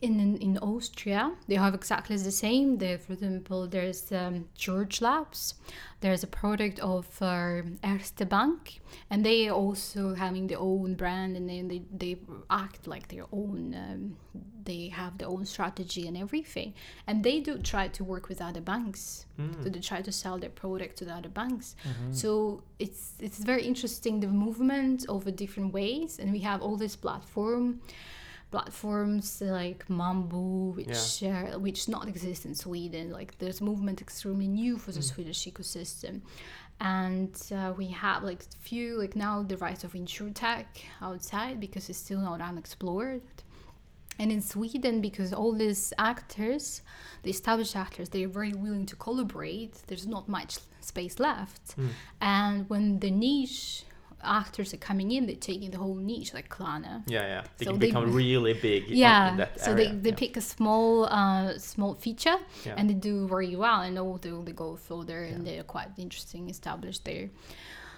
in, 0.01 0.37
in 0.37 0.57
Austria, 0.57 1.31
they 1.47 1.55
have 1.55 1.73
exactly 1.73 2.17
the 2.17 2.31
same. 2.31 2.77
There, 2.77 2.97
for 2.97 3.13
example, 3.13 3.67
there's 3.67 4.11
um, 4.11 4.47
George 4.53 5.01
Labs. 5.01 5.55
There's 6.01 6.23
a 6.23 6.27
product 6.27 6.79
of 6.79 7.07
uh, 7.21 7.61
Erste 7.83 8.27
Bank, 8.27 8.81
and 9.09 9.25
they 9.25 9.47
are 9.47 9.55
also 9.55 10.13
having 10.13 10.47
their 10.47 10.59
own 10.59 10.95
brand, 10.95 11.37
and 11.37 11.49
then 11.49 11.67
they, 11.67 11.81
they 11.91 12.17
act 12.49 12.87
like 12.87 13.07
their 13.07 13.25
own. 13.31 13.73
Um, 13.73 14.17
they 14.65 14.89
have 14.89 15.17
their 15.17 15.29
own 15.29 15.45
strategy 15.45 16.07
and 16.07 16.17
everything, 16.17 16.73
and 17.07 17.23
they 17.23 17.39
do 17.39 17.57
try 17.59 17.87
to 17.87 18.03
work 18.03 18.27
with 18.27 18.41
other 18.41 18.61
banks. 18.61 19.25
Mm. 19.39 19.63
So 19.63 19.69
they 19.69 19.79
try 19.79 20.01
to 20.01 20.11
sell 20.11 20.37
their 20.37 20.49
product 20.49 20.97
to 20.97 21.05
the 21.05 21.13
other 21.13 21.29
banks. 21.29 21.75
Mhm. 21.83 22.15
So 22.15 22.63
it's 22.79 23.13
it's 23.19 23.37
very 23.37 23.63
interesting 23.63 24.19
the 24.19 24.27
movement 24.27 25.05
over 25.07 25.31
different 25.31 25.71
ways, 25.73 26.19
and 26.19 26.31
we 26.31 26.39
have 26.39 26.61
all 26.61 26.77
this 26.77 26.95
platform 26.95 27.79
platforms 28.55 29.27
like 29.61 29.81
Mambu, 29.99 30.75
which 30.79 31.07
uh, 31.33 31.59
which 31.65 31.81
not 31.95 32.03
exist 32.13 32.41
in 32.49 32.53
Sweden. 32.65 33.05
Like 33.19 33.31
there's 33.39 33.59
movement 33.69 33.97
extremely 34.07 34.47
new 34.61 34.73
for 34.83 34.91
the 34.97 35.01
Swedish 35.13 35.41
ecosystem, 35.51 36.15
and 36.79 37.33
uh, 37.59 37.73
we 37.79 37.87
have 38.03 38.19
like 38.23 38.41
few 38.69 38.87
like 39.03 39.13
now 39.25 39.35
the 39.51 39.57
rise 39.65 39.83
of 39.87 39.91
insurtech 40.01 40.65
outside 41.01 41.55
because 41.65 41.83
it's 41.91 41.99
still 42.07 42.21
not 42.29 42.39
unexplored. 42.49 43.21
And 44.21 44.31
in 44.31 44.41
Sweden, 44.41 45.01
because 45.01 45.29
all 45.39 45.51
these 45.65 45.91
actors, 46.11 46.81
the 47.23 47.31
established 47.37 47.75
actors, 47.85 48.07
they're 48.13 48.33
very 48.41 48.53
willing 48.63 48.85
to 48.91 48.95
collaborate. 49.05 49.73
There's 49.87 50.07
not 50.15 50.23
much 50.37 50.51
space 50.91 51.15
left, 51.29 51.65
Mm. 51.75 51.89
and 52.37 52.55
when 52.71 52.85
the 53.03 53.11
niche 53.25 53.83
actors 54.27 54.73
are 54.73 54.77
coming 54.77 55.11
in, 55.11 55.25
they're 55.27 55.35
taking 55.35 55.71
the 55.71 55.77
whole 55.77 55.95
niche, 55.95 56.33
like 56.33 56.49
Klarna. 56.49 57.03
Yeah, 57.07 57.21
yeah. 57.21 57.43
They 57.57 57.65
So 57.65 57.71
can 57.71 57.79
they- 57.79 57.87
become 57.87 58.11
really 58.13 58.53
big 58.53 58.87
Yeah, 58.87 59.47
so 59.57 59.71
area. 59.71 59.89
they, 59.89 59.95
they 59.95 60.09
yeah. 60.09 60.15
pick 60.15 60.37
a 60.37 60.41
small 60.41 61.05
uh, 61.05 61.57
small 61.57 61.93
feature 61.95 62.37
Yeah. 62.65 62.75
and 62.77 62.89
they 62.89 62.93
do 62.93 63.27
very 63.27 63.55
well 63.55 63.81
and 63.81 63.97
all 63.99 64.17
they, 64.17 64.31
they 64.43 64.51
go 64.53 64.75
further 64.75 65.23
and 65.23 65.45
they're 65.45 65.63
quite 65.63 65.89
interesting 65.97 66.49
established 66.49 67.03
there. 67.05 67.29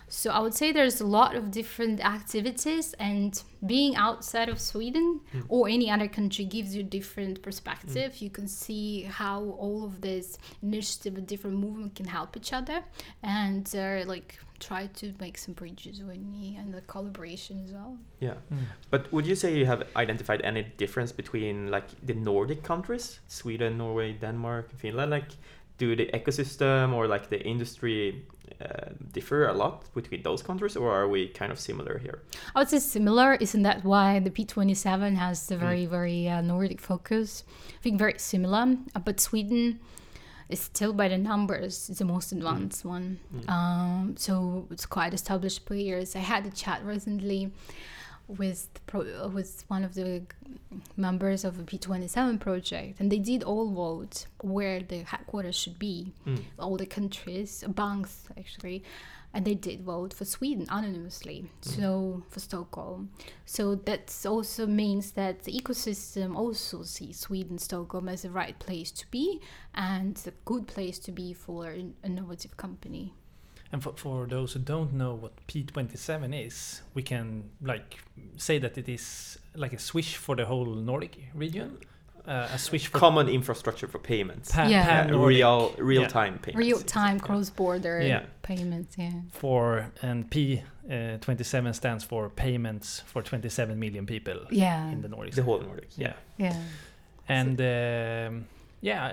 So 0.10 0.32
I 0.32 0.40
would 0.40 0.54
say 0.54 0.72
there's 0.72 1.02
a 1.02 1.06
lot 1.06 1.36
of 1.36 1.52
different 1.52 2.00
activities 2.00 2.94
and 3.00 3.42
being 3.66 3.96
outside 3.96 4.50
of 4.50 4.60
Sweden 4.60 5.20
Hmm. 5.32 5.42
or 5.50 5.68
any 5.68 5.92
other 5.92 6.08
country 6.08 6.46
gives 6.46 6.76
you 6.76 6.84
different 6.84 7.42
perspective. 7.42 8.22
You 8.22 8.30
can 8.30 8.48
see 8.48 9.04
how 9.04 9.44
all 9.60 9.84
of 9.84 10.00
this 10.02 10.38
initiative 10.64 11.18
and 11.18 11.28
different 11.28 11.58
movement 11.58 11.96
can 11.96 12.06
help 12.08 12.38
each 12.38 12.54
other 12.54 12.84
and 13.22 13.68
uh, 13.76 14.04
like 14.06 14.40
try 14.60 14.88
to 14.88 15.14
make 15.20 15.38
some 15.38 15.54
bridges 15.54 16.02
with 16.04 16.18
me 16.18 16.56
and 16.60 16.74
the 16.74 16.82
collaboration 16.82 17.62
as 17.66 17.72
well. 17.74 17.98
Yeah. 18.20 18.36
Mm. 18.52 18.58
But 18.90 19.12
would 19.14 19.28
you 19.28 19.36
say 19.36 19.56
you 19.56 19.66
have 19.68 19.84
identified 19.96 20.42
any 20.42 20.64
difference 20.78 21.12
between 21.12 21.70
like 21.70 21.88
the 22.06 22.14
Nordic 22.14 22.64
countries, 22.64 23.20
Sweden, 23.28 23.78
Norway, 23.78 24.14
Denmark, 24.14 24.72
Finland? 24.78 25.12
Like, 25.12 25.32
do 25.78 25.96
the 25.96 26.08
ecosystem 26.14 26.94
or 26.94 27.08
like 27.08 27.30
the 27.30 27.42
industry 27.42 28.26
uh, 28.62 28.90
differ 29.12 29.48
a 29.48 29.54
lot 29.54 29.84
between 29.94 30.24
those 30.24 30.42
countries, 30.42 30.76
or 30.76 30.92
are 30.92 31.08
we 31.08 31.28
kind 31.28 31.52
of 31.52 31.60
similar 31.60 32.00
here? 32.00 32.24
I 32.56 32.60
would 32.60 32.70
say 32.70 32.80
similar. 32.80 33.36
Isn't 33.36 33.64
that 33.64 33.84
why 33.84 34.20
the 34.20 34.32
P27 34.32 35.16
has 35.16 35.48
the 35.48 35.58
very, 35.58 35.86
very 35.86 36.28
uh, 36.28 36.42
Nordic 36.42 36.82
focus? 36.82 37.44
I 37.70 37.82
think 37.84 38.00
very 38.00 38.18
similar. 38.18 38.76
Uh, 38.96 39.00
but 39.00 39.20
Sweden 39.20 39.80
is 40.50 40.62
still 40.62 40.94
by 40.94 41.08
the 41.10 41.18
numbers 41.18 41.88
the 41.88 42.06
most 42.06 42.32
advanced 42.32 42.86
one. 42.86 43.20
Um, 43.48 44.16
so 44.18 44.68
it's 44.72 44.86
quite 44.86 45.14
established 45.14 45.66
players. 45.66 46.16
I 46.16 46.20
had 46.20 46.46
a 46.46 46.52
chat 46.52 46.84
recently 46.84 47.52
with 48.28 48.74
the 48.74 48.80
pro- 48.88 49.28
with 49.30 49.64
one 49.68 49.84
of 49.84 49.94
the 49.94 50.24
members 50.96 51.46
of 51.46 51.58
the 51.58 51.64
P27 51.64 52.40
project, 52.40 53.00
and 53.00 53.12
they 53.12 53.20
did 53.20 53.44
all 53.44 53.70
vote 53.72 54.28
where 54.42 54.82
the 54.82 55.00
headquarters 55.04 55.56
should 55.56 55.80
be 55.80 56.14
Mm. 56.26 56.42
all 56.60 56.78
the 56.78 56.86
countries, 56.86 57.64
banks 57.68 58.26
actually, 58.38 58.84
and 59.34 59.46
they 59.46 59.54
did 59.56 59.82
vote 59.82 60.14
for 60.14 60.26
Sweden 60.26 60.66
anonymously. 60.70 61.50
So 61.62 62.24
for 62.30 62.40
Stockholm, 62.40 63.12
so 63.46 63.76
that 63.76 64.14
also 64.26 64.66
means 64.68 65.12
that 65.12 65.44
the 65.44 65.54
ecosystem 65.60 66.36
also 66.36 66.84
sees 66.84 67.20
Sweden, 67.20 67.58
Stockholm 67.60 68.10
as 68.10 68.22
the 68.24 68.32
right 68.32 68.58
place 68.60 68.92
to 68.92 69.06
be 69.12 69.40
and 69.74 70.22
a 70.26 70.32
good 70.46 70.68
place 70.68 71.00
to 71.00 71.12
be 71.12 71.34
for 71.34 71.68
an 71.68 71.96
innovative 72.04 72.58
company. 72.58 73.14
And 73.72 73.84
for, 73.84 73.94
for 73.96 74.26
those 74.28 74.54
who 74.54 74.60
don't 74.60 74.94
know 74.94 75.14
what 75.16 75.34
P27 75.48 76.46
is, 76.48 76.82
we 76.94 77.04
can 77.04 77.44
like 77.62 77.98
say 78.38 78.60
that 78.60 78.78
it 78.78 78.88
is 78.88 79.38
like 79.56 79.74
a 79.74 79.80
swish 79.80 80.16
for 80.16 80.36
the 80.36 80.46
whole 80.46 80.66
Nordic 80.66 81.18
region, 81.36 81.78
uh, 82.26 82.48
a 82.54 82.58
switch 82.58 82.88
for 82.88 82.98
Common 83.00 83.28
infrastructure 83.28 83.88
for 83.88 84.00
payments. 84.00 84.52
pan, 84.52 84.70
Yeah. 84.70 84.82
Uh, 84.84 84.86
pan-Nordic 84.86 85.28
real 85.38 85.74
real 85.78 86.08
time 86.08 86.40
payments. 86.40 86.66
Real 86.68 86.80
time 86.82 87.20
cross 87.20 87.50
border 87.50 88.02
Yeah. 88.02 88.24
payments, 88.42 88.96
yeah. 88.98 89.12
for 89.32 89.92
and 90.02 90.30
P27 90.30 91.74
stands 91.76 92.04
for 92.06 92.30
payments 92.30 93.02
for 93.06 93.22
27 93.22 93.78
million 93.80 94.06
people 94.06 94.40
Yeah. 94.50 94.90
in 94.92 95.02
the 95.02 95.10
Nordics. 95.10 95.36
The 95.36 95.44
whole 95.44 95.60
Nordic. 95.62 95.90
yeah. 95.98 96.14
Yeah. 96.38 96.56
And 97.30 97.60
um, 97.60 98.46
yeah, 98.82 99.12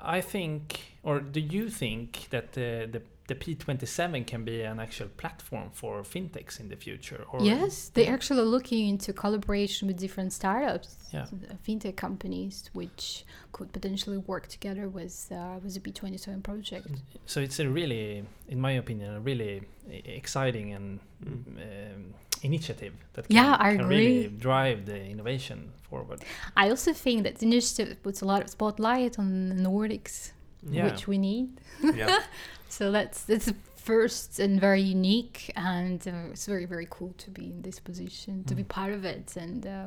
I, 0.00 0.16
I 0.18 0.20
think, 0.20 0.80
or 1.02 1.20
do 1.20 1.40
you 1.40 1.70
think 1.70 2.26
that 2.30 2.52
the, 2.52 2.88
the 2.90 3.02
the 3.28 3.34
P27 3.34 4.26
can 4.26 4.44
be 4.44 4.62
an 4.62 4.78
actual 4.80 5.08
platform 5.16 5.70
for 5.72 6.02
fintechs 6.02 6.60
in 6.60 6.68
the 6.68 6.76
future? 6.76 7.24
Or 7.32 7.40
Yes, 7.42 7.90
they're 7.94 8.12
actually 8.12 8.42
looking 8.44 8.88
into 8.88 9.12
collaboration 9.12 9.88
with 9.88 9.98
different 9.98 10.32
startups, 10.32 10.96
Yeah. 11.12 11.22
uh, 11.24 11.54
fintech 11.66 11.96
companies, 11.96 12.70
which 12.72 13.24
could 13.52 13.72
potentially 13.72 14.18
work 14.18 14.46
together 14.48 14.88
with 14.88 15.16
uh, 15.32 15.58
with 15.62 15.74
the 15.74 15.80
P27 15.80 16.42
project. 16.42 16.88
So 17.26 17.40
it's 17.40 17.58
a 17.58 17.68
really, 17.68 18.24
in 18.48 18.60
my 18.60 18.72
opinion, 18.72 19.14
a 19.16 19.20
really 19.20 19.62
exciting 20.04 20.72
and 20.72 21.00
Mm. 21.24 21.46
um, 21.94 22.14
initiative 22.42 22.92
that 23.14 23.26
can, 23.26 23.36
Yeah, 23.36 23.56
I 23.58 23.76
can 23.76 23.88
really 23.88 24.28
drive 24.28 24.84
the 24.84 25.00
innovation 25.14 25.72
forward. 25.88 26.20
I 26.62 26.68
also 26.68 26.92
think 26.92 27.22
that 27.24 27.34
the 27.38 27.46
initiative 27.46 27.96
puts 28.02 28.20
a 28.22 28.26
lot 28.26 28.42
of 28.42 28.50
spotlight 28.50 29.18
on 29.18 29.48
the 29.48 29.54
Nordics, 29.54 30.32
Yeah. 30.70 30.84
which 30.84 31.08
we 31.08 31.16
need. 31.18 31.48
yeah. 31.82 32.18
So 32.68 32.90
that's 32.92 33.22
that's 33.24 33.52
first 33.76 34.38
and 34.40 34.60
very 34.60 34.82
unique, 34.82 35.52
and 35.56 36.06
uh, 36.06 36.30
it's 36.32 36.46
very 36.46 36.66
very 36.66 36.86
cool 36.90 37.14
to 37.18 37.30
be 37.30 37.46
in 37.50 37.62
this 37.62 37.78
position, 37.80 38.44
to 38.44 38.54
be 38.54 38.62
Mm. 38.62 38.68
part 38.68 38.92
of 38.92 39.04
it, 39.04 39.36
and. 39.36 39.66
Uh, 39.66 39.86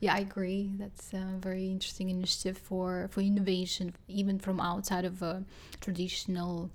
yeah, 0.00 0.14
I 0.16 0.18
agree. 0.18 0.70
That's 0.76 1.14
a 1.14 1.24
very 1.40 1.70
interesting 1.70 2.10
initiative 2.10 2.58
for, 2.58 3.08
for 3.10 3.22
innovation, 3.22 3.94
even 4.06 4.38
from 4.38 4.60
outside 4.60 5.06
of 5.06 5.22
a 5.22 5.44
traditional 5.80 6.68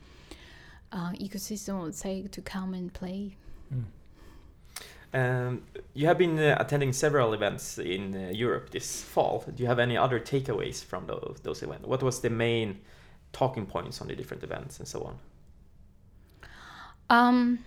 uh, 0.92 1.12
ecosystem, 1.12 1.80
I 1.80 1.84
would 1.84 1.96
say, 1.96 2.24
to 2.24 2.42
come 2.42 2.74
and 2.74 2.92
play. 2.92 3.36
Mm. 3.72 3.84
Um, 5.14 5.64
you 5.94 6.08
have 6.08 6.18
been 6.18 6.40
uh, 6.40 6.58
attending 6.60 6.94
several 6.94 7.34
events 7.34 7.78
in 7.78 8.16
uh, 8.16 8.32
Europe 8.32 8.72
this 8.72 9.04
fall. 9.04 9.44
Do 9.56 9.62
you 9.62 9.68
have 9.68 9.80
any 9.80 9.98
other 9.98 10.20
takeaways 10.20 10.84
from 10.84 11.06
those, 11.06 11.38
those 11.44 11.62
events? 11.62 11.86
What 11.86 12.02
was 12.02 12.22
the 12.22 12.30
main 12.32 12.80
talking 13.32 13.66
points 13.68 14.02
on 14.02 14.08
the 14.08 14.16
different 14.16 14.44
events 14.44 14.80
and 14.80 14.88
so 14.88 15.04
on? 15.04 15.20
Um, 17.10 17.60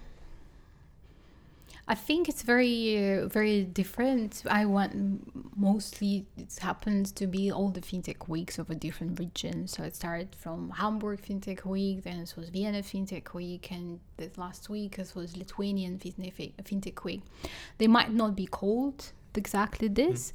I 1.89 1.97
think 1.97 2.29
it's 2.29 2.43
very, 2.43 3.19
uh, 3.19 3.27
very 3.27 3.65
different. 3.65 4.45
I 4.49 4.65
want 4.67 5.59
mostly 5.59 6.27
it 6.37 6.57
happens 6.61 7.11
to 7.13 7.27
be 7.27 7.51
all 7.51 7.71
the 7.71 7.81
fintech 7.81 8.29
weeks 8.29 8.59
of 8.59 8.71
a 8.71 8.75
different 8.75 9.19
region. 9.19 9.67
So 9.67 9.83
it 9.83 9.97
started 9.97 10.29
from 10.37 10.71
Hamburg 10.71 11.21
Fintech 11.23 11.65
Week, 11.67 12.05
then 12.05 12.21
it 12.21 12.35
was 12.37 12.51
Vienna 12.51 12.83
Fintech 12.83 13.35
Week, 13.35 13.71
and 13.73 13.99
the 14.17 14.31
last 14.37 14.71
week 14.71 14.99
it 14.99 15.13
was 15.17 15.37
Lithuanian 15.37 15.99
Fintech 15.99 16.53
Fintech 16.63 17.03
Week. 17.03 17.23
They 17.79 17.89
might 17.89 18.13
not 18.13 18.37
be 18.37 18.47
called 18.47 19.11
exactly 19.35 19.89
this. 19.89 20.33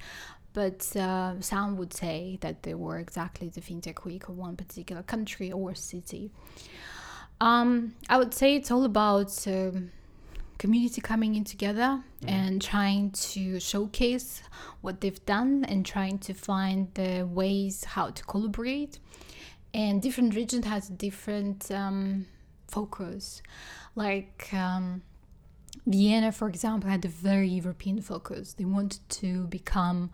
But 0.53 0.95
uh, 0.95 1.39
some 1.39 1.77
would 1.77 1.93
say 1.93 2.39
that 2.41 2.63
they 2.63 2.73
were 2.73 2.97
exactly 2.97 3.47
the 3.47 3.61
fintech 3.61 4.05
week 4.05 4.27
of 4.27 4.37
one 4.39 4.55
particular 4.55 5.03
country 5.03 5.51
or 5.51 5.75
city. 5.75 6.31
Um, 7.39 7.93
I 8.09 8.17
would 8.17 8.33
say 8.33 8.55
it's 8.55 8.71
all 8.71 8.83
about 8.83 9.47
um, 9.47 9.91
community 10.57 11.01
coming 11.01 11.35
in 11.35 11.43
together 11.43 12.01
and 12.25 12.61
trying 12.61 13.11
to 13.11 13.59
showcase 13.59 14.41
what 14.81 15.01
they've 15.01 15.23
done 15.25 15.65
and 15.65 15.85
trying 15.85 16.17
to 16.19 16.33
find 16.33 16.93
the 16.95 17.27
ways 17.29 17.83
how 17.83 18.09
to 18.09 18.23
collaborate. 18.23 18.99
And 19.73 20.01
different 20.01 20.35
region 20.35 20.63
has 20.63 20.87
different 20.87 21.69
um, 21.71 22.25
focus. 22.67 23.41
Like 23.95 24.49
um, 24.53 25.03
Vienna, 25.85 26.31
for 26.31 26.49
example, 26.49 26.89
had 26.89 27.05
a 27.05 27.09
very 27.09 27.49
European 27.49 28.01
focus. 28.01 28.53
They 28.53 28.65
wanted 28.65 29.07
to 29.09 29.45
become 29.47 30.09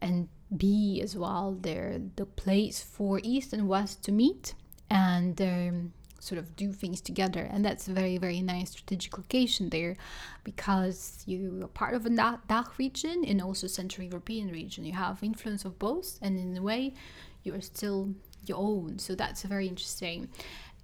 and 0.00 0.28
be 0.56 1.00
as 1.02 1.16
well 1.16 1.56
there 1.60 2.00
the 2.16 2.26
place 2.26 2.82
for 2.82 3.20
East 3.22 3.52
and 3.52 3.68
West 3.68 4.02
to 4.04 4.12
meet 4.12 4.54
and 4.88 5.40
um, 5.40 5.92
sort 6.20 6.38
of 6.38 6.54
do 6.54 6.72
things 6.72 7.00
together. 7.00 7.48
And 7.50 7.64
that's 7.64 7.88
a 7.88 7.92
very, 7.92 8.18
very 8.18 8.40
nice 8.42 8.70
strategic 8.70 9.16
location 9.18 9.70
there 9.70 9.96
because 10.44 11.24
you 11.26 11.60
are 11.64 11.68
part 11.68 11.94
of 11.94 12.06
a 12.06 12.10
Da- 12.10 12.38
DACH 12.46 12.78
region 12.78 13.24
and 13.26 13.42
also 13.42 13.66
Central 13.66 14.06
European 14.06 14.50
region. 14.52 14.84
You 14.84 14.92
have 14.92 15.22
influence 15.22 15.64
of 15.64 15.78
both, 15.78 16.18
and 16.22 16.38
in 16.38 16.56
a 16.56 16.62
way, 16.62 16.94
you 17.42 17.54
are 17.54 17.60
still 17.60 18.14
your 18.46 18.58
own. 18.58 18.98
So 18.98 19.14
that's 19.14 19.42
very 19.42 19.66
interesting. 19.66 20.28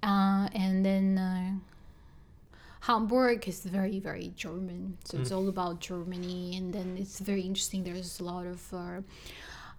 Uh, 0.03 0.49
and 0.53 0.83
then. 0.83 1.17
Uh, 1.17 1.59
Hamburg 2.81 3.47
is 3.49 3.65
very, 3.65 3.99
very 3.99 4.31
German. 4.37 4.97
So 5.03 5.17
it's 5.17 5.31
all 5.31 5.49
about 5.49 5.81
Germany. 5.81 6.55
And 6.55 6.73
then 6.73 6.95
it's 6.97 7.19
very 7.19 7.41
interesting. 7.41 7.83
There's 7.83 8.21
a 8.21 8.23
lot 8.23 8.45
of 8.45 8.73
uh, 8.73 9.01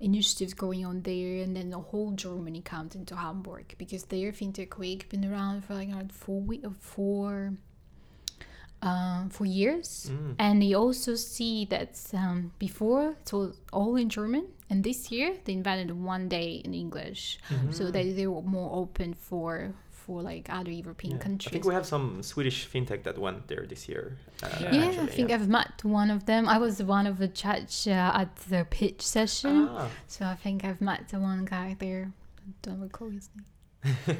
initiatives 0.01 0.55
going 0.55 0.85
on 0.85 1.03
there. 1.03 1.43
And 1.43 1.57
then 1.57 1.71
the 1.71 1.79
whole 1.79 2.13
Germany 2.13 2.61
comes 2.61 2.95
into 2.95 3.17
Hamburg 3.17 3.75
because 3.79 4.05
their 4.05 4.33
FinTech 4.33 4.79
Week 4.79 5.09
been 5.09 5.25
around 5.25 5.65
for 5.65 5.75
like 5.75 5.91
around 5.91 6.13
four, 6.13 6.41
week, 6.41 6.65
four, 6.79 7.55
uh, 8.81 9.29
for 9.29 9.45
years. 9.45 10.11
Mm. 10.11 10.35
And 10.39 10.63
they 10.63 10.75
also 10.75 11.15
see 11.15 11.65
that 11.67 12.01
um, 12.15 12.53
before 12.59 13.17
it 13.21 13.33
was 13.33 13.59
all 13.73 13.97
in 13.97 14.09
German. 14.09 14.47
And 14.71 14.85
this 14.85 15.11
year 15.11 15.35
they 15.45 15.55
invented 15.55 15.91
one 15.91 16.29
day 16.29 16.63
in 16.65 16.75
English. 16.75 17.39
So 17.71 17.85
that 17.91 18.17
they 18.17 18.27
were 18.27 18.43
more 18.43 18.71
open 18.75 19.15
for 19.15 19.75
for 20.09 20.23
like 20.33 20.47
other 20.59 20.71
European 20.83 21.17
Yeah. 21.19 21.49
I 21.49 21.51
think 21.53 21.65
we 21.71 21.75
have 21.75 21.87
some 21.95 22.07
Swedish 22.23 22.59
fintech 22.73 23.01
that 23.09 23.17
went 23.27 23.41
there 23.51 23.65
this 23.73 23.83
year. 23.93 24.05
Uh, 24.43 24.49
Yeah. 24.63 24.73
yeah, 24.75 24.83
I 24.83 24.87
actually, 24.89 25.07
think 25.17 25.31
I've 25.37 25.49
met 25.61 25.75
one 26.01 26.11
of 26.17 26.21
them. 26.31 26.43
I 26.49 26.59
was 26.67 26.75
one 26.99 27.07
of 27.13 27.17
the 27.23 27.29
judge 27.45 27.77
uh, 27.87 28.21
at 28.23 28.31
the 28.53 28.61
pitch 28.79 29.03
session, 29.17 29.57
Ah, 29.71 29.89
so 30.15 30.21
I 30.35 30.37
think 30.45 30.65
I've 30.69 30.81
met 30.91 31.01
the 31.13 31.19
one 31.31 31.45
guy 31.45 31.69
there. 31.85 32.05
I 32.49 32.51
Don't 32.65 32.81
recall 32.89 33.11
his 33.19 33.29
name. 33.35 33.47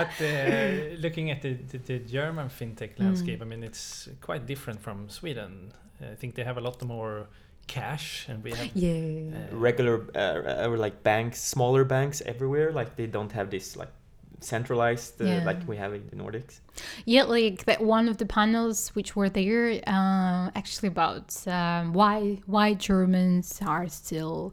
But 0.00 0.12
uh, 0.20 0.96
looking 1.04 1.30
at 1.30 1.40
the, 1.42 1.52
the, 1.70 1.78
the 1.78 1.98
German 2.16 2.48
fintech 2.48 2.92
Mm. 2.96 3.00
landscape, 3.04 3.40
I 3.42 3.46
mean, 3.52 3.62
it's 3.70 4.08
quite 4.20 4.42
different 4.46 4.80
from 4.86 5.08
Sweden. 5.08 5.72
I 6.12 6.14
think 6.20 6.34
they 6.36 6.44
have 6.44 6.58
a 6.58 6.64
lot 6.68 6.82
more 6.84 7.28
cash, 7.66 8.26
and 8.30 8.42
we 8.44 8.50
have 8.58 8.70
Yeah. 8.74 9.36
uh, 9.52 9.56
regular 9.68 9.96
uh, 10.22 10.68
or 10.68 10.76
like 10.86 10.96
banks, 11.02 11.38
smaller 11.54 11.84
banks 11.84 12.22
everywhere. 12.32 12.68
Like 12.80 12.90
they 12.96 13.06
don't 13.16 13.32
have 13.32 13.48
this 13.50 13.76
like 13.76 13.92
centralized 14.40 15.20
uh, 15.20 15.24
Yeah. 15.24 15.44
like 15.44 15.66
we 15.68 15.76
have 15.76 15.92
in 15.94 16.06
the 16.10 16.16
Nordics. 16.16 16.60
Yeah, 17.04 17.24
like 17.24 17.64
that 17.66 17.80
one 17.82 18.08
of 18.08 18.16
the 18.18 18.26
panels 18.26 18.88
which 18.94 19.14
were 19.16 19.28
there 19.28 19.80
uh, 19.86 20.50
actually 20.54 20.88
about 20.88 21.46
um, 21.46 21.92
why 21.92 22.38
why 22.46 22.74
Germans 22.74 23.60
are 23.66 23.88
still 23.88 24.52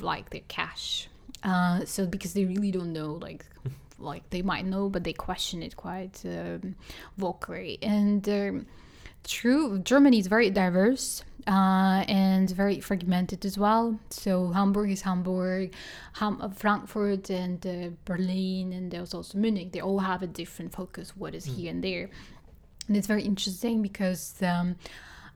like 0.00 0.30
their 0.30 0.42
cash. 0.48 1.08
Uh, 1.42 1.84
so 1.84 2.06
because 2.06 2.32
they 2.34 2.44
really 2.44 2.70
don't 2.70 2.92
know, 2.92 3.12
like 3.14 3.44
like 3.98 4.28
they 4.30 4.42
might 4.42 4.64
know, 4.64 4.88
but 4.88 5.04
they 5.04 5.12
question 5.12 5.62
it 5.62 5.76
quite 5.76 6.22
um, 6.24 6.74
vocally. 7.16 7.78
And 7.82 8.28
um, 8.28 8.66
true, 9.24 9.78
Germany 9.80 10.18
is 10.18 10.26
very 10.26 10.50
diverse 10.50 11.24
uh, 11.48 12.04
and 12.06 12.50
very 12.50 12.78
fragmented 12.78 13.44
as 13.46 13.56
well. 13.56 13.98
So 14.10 14.50
Hamburg 14.50 14.90
is 14.90 15.00
Hamburg, 15.02 15.72
Ham- 16.14 16.40
uh, 16.42 16.50
Frankfurt 16.50 17.30
and 17.30 17.66
uh, 17.66 17.90
Berlin, 18.04 18.72
and 18.72 18.90
there's 18.90 19.14
also 19.14 19.38
Munich. 19.38 19.72
They 19.72 19.80
all 19.80 20.00
have 20.00 20.22
a 20.22 20.26
different 20.26 20.72
focus, 20.72 21.16
what 21.16 21.34
is 21.34 21.46
here 21.46 21.70
and 21.70 21.82
there. 21.82 22.10
And 22.86 22.96
it's 22.96 23.06
very 23.06 23.22
interesting 23.22 23.80
because 23.80 24.34
um, 24.42 24.76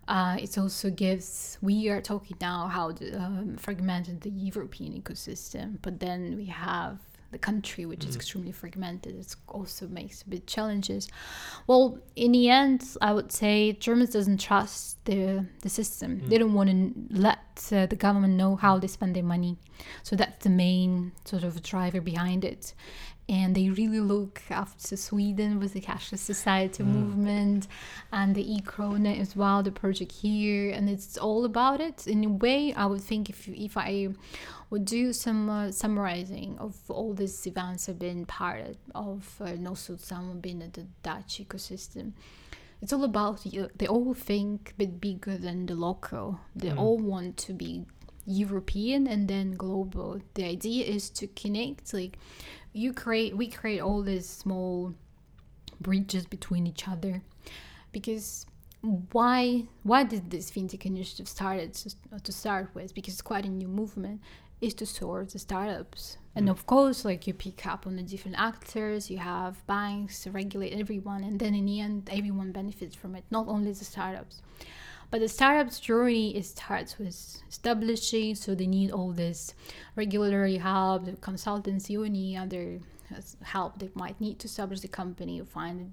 uh, 0.07 0.37
it 0.38 0.59
also 0.59 0.90
gives, 0.90 1.59
we 1.62 1.88
are 1.88 2.03
talking 2.03 2.37
now 2.40 2.66
how 2.66 2.92
the, 2.92 3.16
um, 3.18 3.57
fragmented 3.57 4.20
the 4.20 4.31
European 4.31 4.92
ecosystem, 5.01 5.79
but 5.81 5.98
then 5.98 6.37
we 6.37 6.46
have 6.46 6.98
the 7.33 7.38
country, 7.38 7.85
which 7.87 8.05
is 8.05 8.14
extremely 8.14 8.53
fragmented. 8.53 9.18
It 9.18 9.35
also 9.49 9.88
makes 9.88 10.23
a 10.23 10.29
bit 10.29 10.47
challenges. 10.47 11.09
Well, 11.66 11.99
in 12.14 12.33
the 12.33 12.49
end, 12.49 12.85
I 13.01 13.12
would 13.12 13.33
say 13.33 13.73
Germans 13.73 14.11
doesn't 14.11 14.40
trust 14.40 15.05
the 15.05 15.47
the 15.62 15.68
system. 15.68 16.23
They 16.29 16.38
don't 16.38 16.55
want 16.55 16.71
to 16.71 16.92
let 17.11 17.68
uh, 17.73 17.87
the 17.87 17.97
government 17.97 18.35
know 18.35 18.57
how 18.57 18.79
they 18.79 18.87
spend 18.87 19.16
their 19.16 19.25
money. 19.25 19.57
So 20.03 20.14
that's 20.14 20.45
the 20.45 20.51
main 20.51 21.12
sort 21.25 21.42
of 21.42 21.62
driver 21.62 22.01
behind 22.01 22.45
it. 22.45 22.75
And 23.29 23.55
they 23.55 23.71
really 23.71 24.01
look 24.01 24.43
after 24.51 24.97
Sweden 24.97 25.61
with 25.61 25.73
the 25.75 25.81
cashless 25.81 26.19
society 26.19 26.83
movement 26.83 27.69
and 28.13 28.35
the 28.35 28.55
e-krona 28.55 29.19
as 29.19 29.37
well, 29.37 29.63
the 29.63 29.71
project 29.71 30.13
here, 30.13 30.71
and 30.71 30.91
it's 30.91 31.17
all 31.17 31.45
about 31.45 31.81
it. 31.81 32.07
In 32.07 32.25
a 32.25 32.29
way, 32.29 32.75
I 32.75 32.87
would 32.87 33.01
think 33.01 33.31
if 33.31 33.49
if 33.49 33.77
I 33.77 34.09
would 34.71 34.85
do 34.85 35.13
some 35.13 35.49
uh, 35.49 35.71
summarizing 35.71 36.57
of 36.59 36.77
all 36.91 37.15
these 37.15 37.47
events 37.47 37.89
I've 37.89 37.99
been 37.99 38.27
part 38.27 38.77
of, 38.95 39.37
uh, 39.41 39.45
and 39.45 39.69
also 39.69 39.97
some 39.97 40.41
been 40.41 40.63
at 40.63 40.73
the 40.73 40.87
Dutch 41.03 41.41
ecosystem. 41.45 42.13
It's 42.81 42.93
all 42.93 43.05
about 43.05 43.47
you. 43.47 43.69
They 43.77 43.87
all 43.87 44.13
think 44.13 44.71
a 44.73 44.75
bit 44.75 45.01
bigger 45.01 45.37
than 45.39 45.67
the 45.67 45.75
local. 45.75 46.41
They 46.57 46.73
all 46.73 46.99
want 46.99 47.37
to 47.47 47.53
be 47.53 47.85
European 48.27 49.07
and 49.07 49.29
then 49.29 49.53
global. 49.53 50.21
The 50.35 50.45
idea 50.45 50.87
is 50.87 51.11
to 51.11 51.27
connect. 51.29 51.95
Like 51.95 52.19
you 52.73 52.93
create, 52.93 53.37
we 53.37 53.49
create 53.49 53.81
all 53.81 54.03
these 54.03 54.29
small 54.29 54.95
bridges 55.81 56.27
between 56.27 56.67
each 56.67 56.89
other, 56.89 57.23
because 57.93 58.47
why 59.13 59.65
why 59.85 60.03
did 60.03 60.31
this 60.31 60.51
fintech 60.51 60.85
initiative 60.85 61.29
started 61.29 61.73
to, 61.75 61.95
to 62.23 62.33
start 62.33 62.71
with? 62.75 62.95
Because 62.95 63.15
it's 63.15 63.23
quite 63.23 63.45
a 63.45 63.49
new 63.49 63.69
movement 63.69 64.21
is 64.61 64.75
to 64.75 64.87
serve 64.87 65.33
the 65.33 65.39
startups. 65.39 66.17
And 66.35 66.47
mm. 66.47 66.51
of 66.51 66.67
course 66.67 67.05
like 67.05 67.27
you 67.27 67.35
pick 67.35 67.67
up 67.67 67.87
on 67.87 67.97
the 67.97 68.03
different 68.03 68.39
actors 68.39 69.11
you 69.11 69.19
have 69.19 69.65
banks 69.67 70.23
to 70.23 70.31
regulate 70.31 70.73
everyone 70.73 71.23
and 71.25 71.39
then 71.39 71.55
in 71.55 71.67
the 71.67 71.81
end 71.81 72.09
everyone 72.11 72.53
benefits 72.53 72.97
from 72.97 73.15
it 73.15 73.25
not 73.31 73.47
only 73.49 73.73
the 73.73 73.85
startups 73.85 74.41
but 75.12 75.20
the 75.20 75.29
startups 75.29 75.79
journey 75.79 76.42
starts 76.42 76.98
with 76.98 77.42
establishing 77.48 78.35
so 78.35 78.55
they 78.55 78.66
need 78.66 78.90
all 78.90 79.12
this 79.12 79.55
regulatory 79.94 80.57
help 80.57 81.05
the 81.05 81.12
consultancy 81.12 81.94
any 82.05 82.37
other 82.37 82.81
help 83.42 83.79
they 83.79 83.90
might 83.94 84.18
need 84.20 84.38
to 84.38 84.46
establish 84.46 84.81
the 84.81 84.88
company 84.88 85.40
or 85.40 85.44
find 85.44 85.92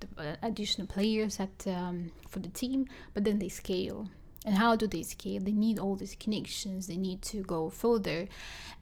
the, 0.00 0.06
uh, 0.22 0.36
additional 0.42 0.86
players 0.86 1.40
at 1.40 1.66
um, 1.66 2.12
for 2.28 2.38
the 2.38 2.50
team 2.50 2.86
but 3.14 3.24
then 3.24 3.38
they 3.38 3.48
scale. 3.48 4.08
And 4.46 4.56
how 4.56 4.76
do 4.76 4.86
they 4.86 5.02
scale? 5.02 5.42
They 5.42 5.52
need 5.52 5.78
all 5.78 5.96
these 5.96 6.14
connections. 6.14 6.86
They 6.86 6.96
need 6.96 7.22
to 7.22 7.42
go 7.42 7.68
further. 7.68 8.28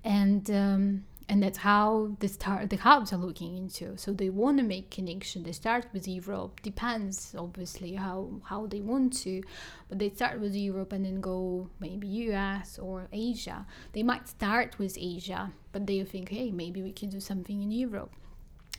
And 0.05 0.49
um, 0.51 1.05
and 1.29 1.43
that's 1.43 1.59
how 1.59 2.17
the 2.21 2.29
start 2.29 2.71
the 2.71 2.77
hubs 2.77 3.13
are 3.13 3.17
looking 3.17 3.57
into. 3.57 3.97
So 3.97 4.13
they 4.13 4.31
want 4.31 4.59
to 4.59 4.65
make 4.65 4.91
connection. 4.91 5.43
They 5.43 5.53
start 5.53 5.87
with 5.93 6.07
europe. 6.07 6.61
Depends 6.63 7.35
obviously 7.37 7.95
how 7.95 8.41
how 8.45 8.67
they 8.67 8.81
want 8.81 9.13
to. 9.25 9.43
But 9.89 9.99
they 9.99 10.11
start 10.11 10.41
with 10.41 10.55
europe 10.55 10.93
and 10.93 11.05
then 11.05 11.21
go 11.21 11.69
maybe 11.81 12.09
us 12.35 12.79
or 12.79 13.09
asia. 13.13 13.67
They 13.93 14.03
might 14.03 14.29
start 14.29 14.79
with 14.79 14.97
asia 14.99 15.53
but 15.77 15.87
they 15.87 16.03
think 16.05 16.31
hey 16.31 16.51
maybe 16.51 16.81
we 16.81 16.91
can 16.91 17.11
do 17.11 17.21
something 17.21 17.63
in 17.63 17.71
europe 17.71 18.13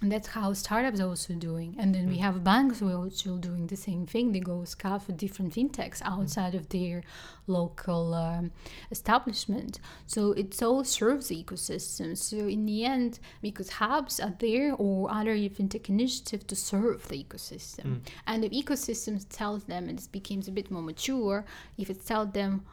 and 0.01 0.11
that's 0.11 0.27
how 0.27 0.53
startups 0.53 0.99
are 0.99 1.07
also 1.07 1.33
doing. 1.33 1.75
And 1.79 1.93
then 1.93 2.07
we 2.07 2.17
mm. 2.17 2.21
have 2.21 2.43
banks 2.43 2.79
who 2.79 2.89
are 2.89 2.97
also 2.97 3.37
doing 3.37 3.65
the 3.67 3.75
same 3.75 4.05
thing. 4.05 4.31
They 4.31 4.39
go 4.39 4.63
scout 4.63 5.03
for 5.03 5.11
different 5.11 5.55
fintechs 5.55 6.01
mm. 6.01 6.11
outside 6.11 6.53
of 6.53 6.69
their 6.69 7.01
local 7.47 8.13
um, 8.13 8.51
establishment. 8.91 9.79
So 10.05 10.33
it 10.33 10.61
all 10.61 10.83
serves 10.83 11.29
the 11.29 11.43
ecosystem. 11.43 12.15
So 12.15 12.37
in 12.37 12.65
the 12.65 12.85
end 12.85 13.19
because 13.41 13.69
hubs 13.71 14.19
are 14.19 14.35
there 14.37 14.73
or 14.77 15.11
other 15.11 15.35
fintech 15.35 15.89
initiative 15.89 16.45
to 16.47 16.55
serve 16.55 17.07
the 17.07 17.23
ecosystem. 17.23 17.85
Mm. 17.85 17.99
And 18.27 18.45
if 18.45 18.51
ecosystem 18.51 19.25
tells 19.29 19.63
them 19.63 19.89
and 19.89 19.97
it 19.97 20.07
becomes 20.11 20.47
a 20.47 20.51
bit 20.51 20.69
more 20.69 20.83
mature 20.83 21.45
if 21.77 21.89
it 21.89 22.05
tells 22.05 22.31
them 22.33 22.63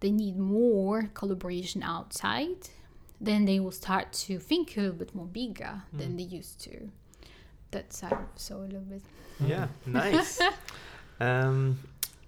they 0.00 0.10
need 0.10 0.36
more 0.36 1.10
collaboration 1.14 1.82
outside 1.82 2.68
then 3.24 3.44
they 3.44 3.60
will 3.60 3.72
start 3.72 4.12
to 4.12 4.38
think 4.38 4.76
a 4.76 4.80
little 4.80 4.96
bit 4.96 5.14
more 5.14 5.26
bigger 5.26 5.82
than 5.92 6.16
they 6.16 6.22
used 6.22 6.60
to. 6.62 6.90
That's 7.70 8.00
how 8.00 8.18
so 8.36 8.58
a 8.58 8.66
little 8.66 8.80
bit. 8.80 9.02
Yeah, 9.44 9.66
nice. 9.86 10.40
um, 11.20 11.78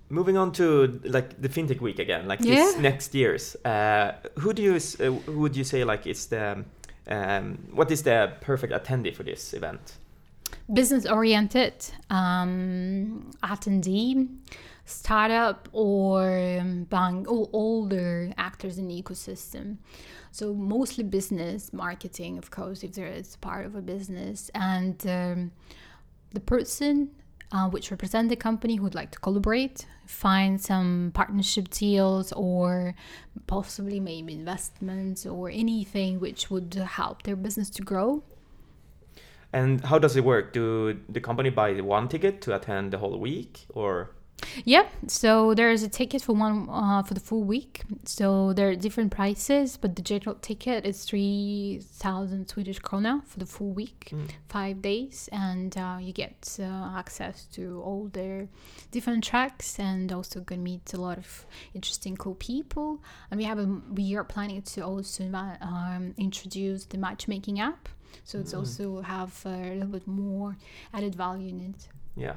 moving 0.09 0.37
on 0.37 0.53
to 0.53 1.01
like 1.05 1.41
the 1.41 1.49
fintech 1.49 1.81
week 1.81 1.99
again, 1.99 2.27
like 2.27 2.41
this 2.41 2.77
next 2.79 3.15
year's. 3.15 3.57
Uh, 3.65 4.13
who 4.39 4.53
do 4.53 4.63
you 4.63 4.75
uh, 4.75 5.11
who 5.27 5.41
would 5.41 5.57
you 5.57 5.65
say 5.65 5.85
like 5.85 6.07
is 6.07 6.27
the 6.27 6.65
um, 7.09 7.59
what 7.73 7.91
is 7.91 8.03
the 8.03 8.33
perfect 8.41 8.73
attendee 8.73 9.15
for 9.15 9.23
this 9.23 9.55
event? 9.55 9.97
Business 10.73 11.07
oriented, 11.07 11.75
um, 12.11 13.31
attendee, 13.43 14.29
startup 14.85 15.69
or 15.73 16.59
um, 16.61 16.85
bank, 16.85 17.31
or 17.31 17.49
older 17.53 18.33
actors 18.37 18.79
in 18.79 18.89
the 18.89 19.03
ecosystem. 19.03 19.77
So 20.37 20.53
mostly 20.53 21.03
business 21.03 21.72
marketing, 21.72 22.37
of 22.37 22.51
course, 22.51 22.83
if 22.83 22.92
there 22.92 23.07
is 23.07 23.37
part 23.37 23.64
of 23.64 23.75
a 23.75 23.81
business, 23.81 24.51
and 24.55 24.94
um, 25.07 25.51
the 26.35 26.40
person 26.40 27.09
uh, 27.53 27.70
which 27.70 27.90
represent 27.90 28.29
the 28.29 28.37
company 28.37 28.77
who 28.77 28.83
would 28.83 28.94
like 28.94 29.12
to 29.12 29.18
collaborate, 29.18 29.87
find 30.05 30.61
some 30.61 31.11
partnership 31.14 31.70
deals, 31.70 32.33
or 32.33 32.94
possibly 33.46 33.99
maybe 33.99 34.35
investments 34.35 35.25
or 35.25 35.49
anything 35.49 36.20
which 36.20 36.51
would 36.51 36.75
help 36.75 37.22
their 37.22 37.37
business 37.37 37.70
to 37.70 37.81
grow. 37.81 38.22
And 39.55 39.81
how 39.87 39.99
does 39.99 40.16
it 40.16 40.25
work? 40.25 40.53
Do 40.53 41.01
the 41.09 41.20
company 41.22 41.49
buy 41.49 41.81
one 41.81 42.09
ticket 42.09 42.42
to 42.42 42.55
attend 42.55 42.92
the 42.92 42.99
whole 42.99 43.18
week, 43.18 43.64
or 43.70 44.11
Yeah, 44.64 44.87
so 45.07 45.55
there 45.55 45.70
is 45.70 45.83
a 45.83 45.88
ticket 45.88 46.22
for 46.22 46.35
one 46.35 46.68
uh, 46.70 47.03
for 47.03 47.14
the 47.14 47.20
full 47.20 47.42
week. 47.42 47.83
So 48.05 48.53
there 48.53 48.68
are 48.68 48.77
different 48.77 49.11
prices, 49.11 49.77
but 49.77 49.96
the 49.96 50.03
general 50.03 50.37
ticket 50.37 50.85
is 50.87 51.05
three 51.05 51.81
thousand 51.83 52.49
Swedish 52.49 52.81
krona 52.81 53.25
for 53.27 53.38
the 53.38 53.46
full 53.46 53.70
week, 53.70 54.12
five 54.49 54.83
days, 54.83 55.29
and 55.33 55.77
uh, 55.77 55.99
you 56.01 56.12
get 56.12 56.59
uh, 56.61 56.99
access 56.99 57.44
to 57.53 57.83
all 57.85 58.09
their 58.12 58.49
different 58.90 59.25
tracks, 59.25 59.79
and 59.79 60.12
also 60.12 60.40
gonna 60.40 60.61
meet 60.62 60.92
a 60.94 61.01
lot 61.01 61.18
of 61.18 61.46
interesting, 61.75 62.16
cool 62.16 62.35
people. 62.37 63.03
And 63.31 63.38
we 63.38 63.44
have 63.44 63.59
a 63.59 63.66
we 63.92 64.16
are 64.16 64.25
planning 64.25 64.62
to 64.62 64.81
also 64.83 65.25
um, 65.61 66.14
introduce 66.18 66.85
the 66.87 66.99
matchmaking 66.99 67.61
app, 67.61 67.88
so 68.25 68.38
it's 68.38 68.55
also 68.55 69.01
have 69.01 69.33
a 69.44 69.75
little 69.75 69.88
bit 69.88 70.07
more 70.07 70.57
added 70.92 71.14
value 71.14 71.49
in 71.49 71.61
it. 71.61 71.88
yeah, 72.16 72.37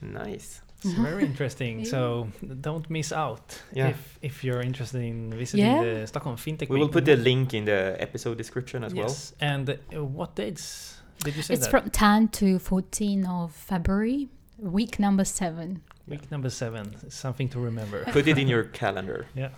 nice. 0.00 0.60
It's 0.84 0.94
very 0.94 1.24
interesting. 1.30 1.84
So 1.84 2.28
don't 2.60 2.88
miss 2.90 3.12
out 3.12 3.62
Yeah. 3.72 3.88
if 3.88 4.18
if 4.22 4.44
you're 4.44 4.60
interested 4.62 5.02
in 5.02 5.30
visiting 5.32 5.66
Yeah. 5.66 5.82
the 6.00 6.06
Stockholm 6.06 6.36
FinTech 6.36 6.68
We 6.68 6.78
will 6.78 6.86
Week. 6.86 6.92
put 6.92 7.04
the 7.04 7.16
link 7.16 7.54
in 7.54 7.64
the 7.64 7.96
episode 7.98 8.36
description 8.38 8.84
as 8.84 8.92
well. 8.94 9.06
yes. 9.08 9.34
And 9.40 9.68
uh, 9.70 10.04
what 10.04 10.34
dates 10.36 11.00
Did 11.24 11.36
you 11.36 11.42
say 11.42 11.54
It's 11.54 11.66
that? 11.66 11.70
from 11.82 11.90
10 11.90 12.28
to 12.40 12.58
14 12.58 13.24
of 13.26 13.52
February, 13.52 14.28
week 14.58 14.98
number 14.98 15.24
seven. 15.24 15.80
Week 16.08 16.30
number 16.30 16.50
seven. 16.50 16.84
Something 17.10 17.48
to 17.50 17.58
remember. 17.60 18.04
Put 18.12 18.26
it 18.26 18.36
in 18.38 18.48
your 18.54 18.64
calendar. 18.64 19.26
yeah. 19.34 19.50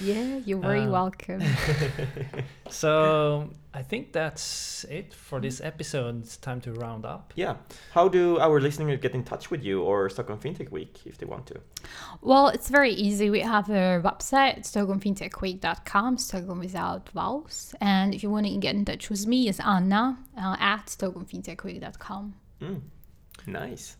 Yeah, 0.00 0.38
you're 0.46 0.60
very 0.60 0.82
Um, 0.84 0.90
welcome. 0.92 1.42
So 2.70 3.50
I 3.72 3.82
think 3.82 4.12
that's 4.12 4.84
it 4.90 5.14
for 5.14 5.40
this 5.40 5.60
episode. 5.60 6.22
It's 6.22 6.36
time 6.36 6.60
to 6.62 6.72
round 6.72 7.04
up. 7.06 7.32
Yeah. 7.34 7.56
How 7.92 8.08
do 8.08 8.38
our 8.38 8.60
listeners 8.60 9.00
get 9.00 9.14
in 9.14 9.24
touch 9.24 9.50
with 9.50 9.64
you 9.64 9.82
or 9.82 10.08
Stockholm 10.10 10.38
FinTech 10.38 10.70
Week 10.70 11.00
if 11.06 11.16
they 11.18 11.24
want 11.26 11.46
to? 11.46 11.54
Well, 12.20 12.48
it's 12.48 12.68
very 12.68 12.92
easy. 12.92 13.30
We 13.30 13.40
have 13.40 13.70
a 13.70 14.00
website, 14.04 14.64
stockholmfintechweek.com, 14.70 16.18
Stockholm 16.18 16.58
without 16.60 17.08
vowels. 17.10 17.74
And 17.80 18.14
if 18.14 18.22
you 18.22 18.30
want 18.30 18.46
to 18.46 18.56
get 18.58 18.74
in 18.74 18.84
touch 18.84 19.08
with 19.10 19.26
me, 19.26 19.48
it's 19.48 19.60
Anna 19.60 20.18
uh, 20.36 20.56
at 20.60 20.86
stockholmfintechweek.com. 20.86 22.34
Mm. 22.60 22.80
Nice. 23.46 23.96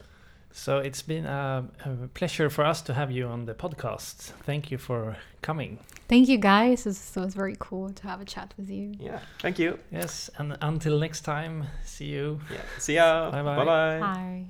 So 0.50 0.78
it's 0.78 1.02
been 1.02 1.26
a, 1.26 1.64
a 1.84 2.08
pleasure 2.14 2.50
for 2.50 2.64
us 2.64 2.82
to 2.82 2.94
have 2.94 3.10
you 3.10 3.26
on 3.26 3.44
the 3.44 3.54
podcast. 3.54 4.32
Thank 4.44 4.70
you 4.70 4.78
for 4.78 5.16
coming. 5.42 5.78
Thank 6.08 6.28
you, 6.28 6.38
guys. 6.38 6.86
It 6.86 7.20
was, 7.20 7.34
very 7.34 7.56
cool 7.58 7.90
to 7.90 8.02
have 8.08 8.20
a 8.20 8.24
chat 8.24 8.54
with 8.56 8.70
you. 8.70 8.94
Yeah. 8.98 9.20
Thank 9.40 9.58
you. 9.58 9.78
Yes, 9.92 10.30
and 10.38 10.56
until 10.62 10.98
next 10.98 11.20
time, 11.20 11.66
see 11.84 12.06
you. 12.06 12.40
Yeah. 12.50 12.62
See 12.78 12.94
ya. 12.94 13.30
Bye-bye. 13.30 13.56
Bye 13.56 13.64
bye. 13.64 14.00
Bye. 14.00 14.44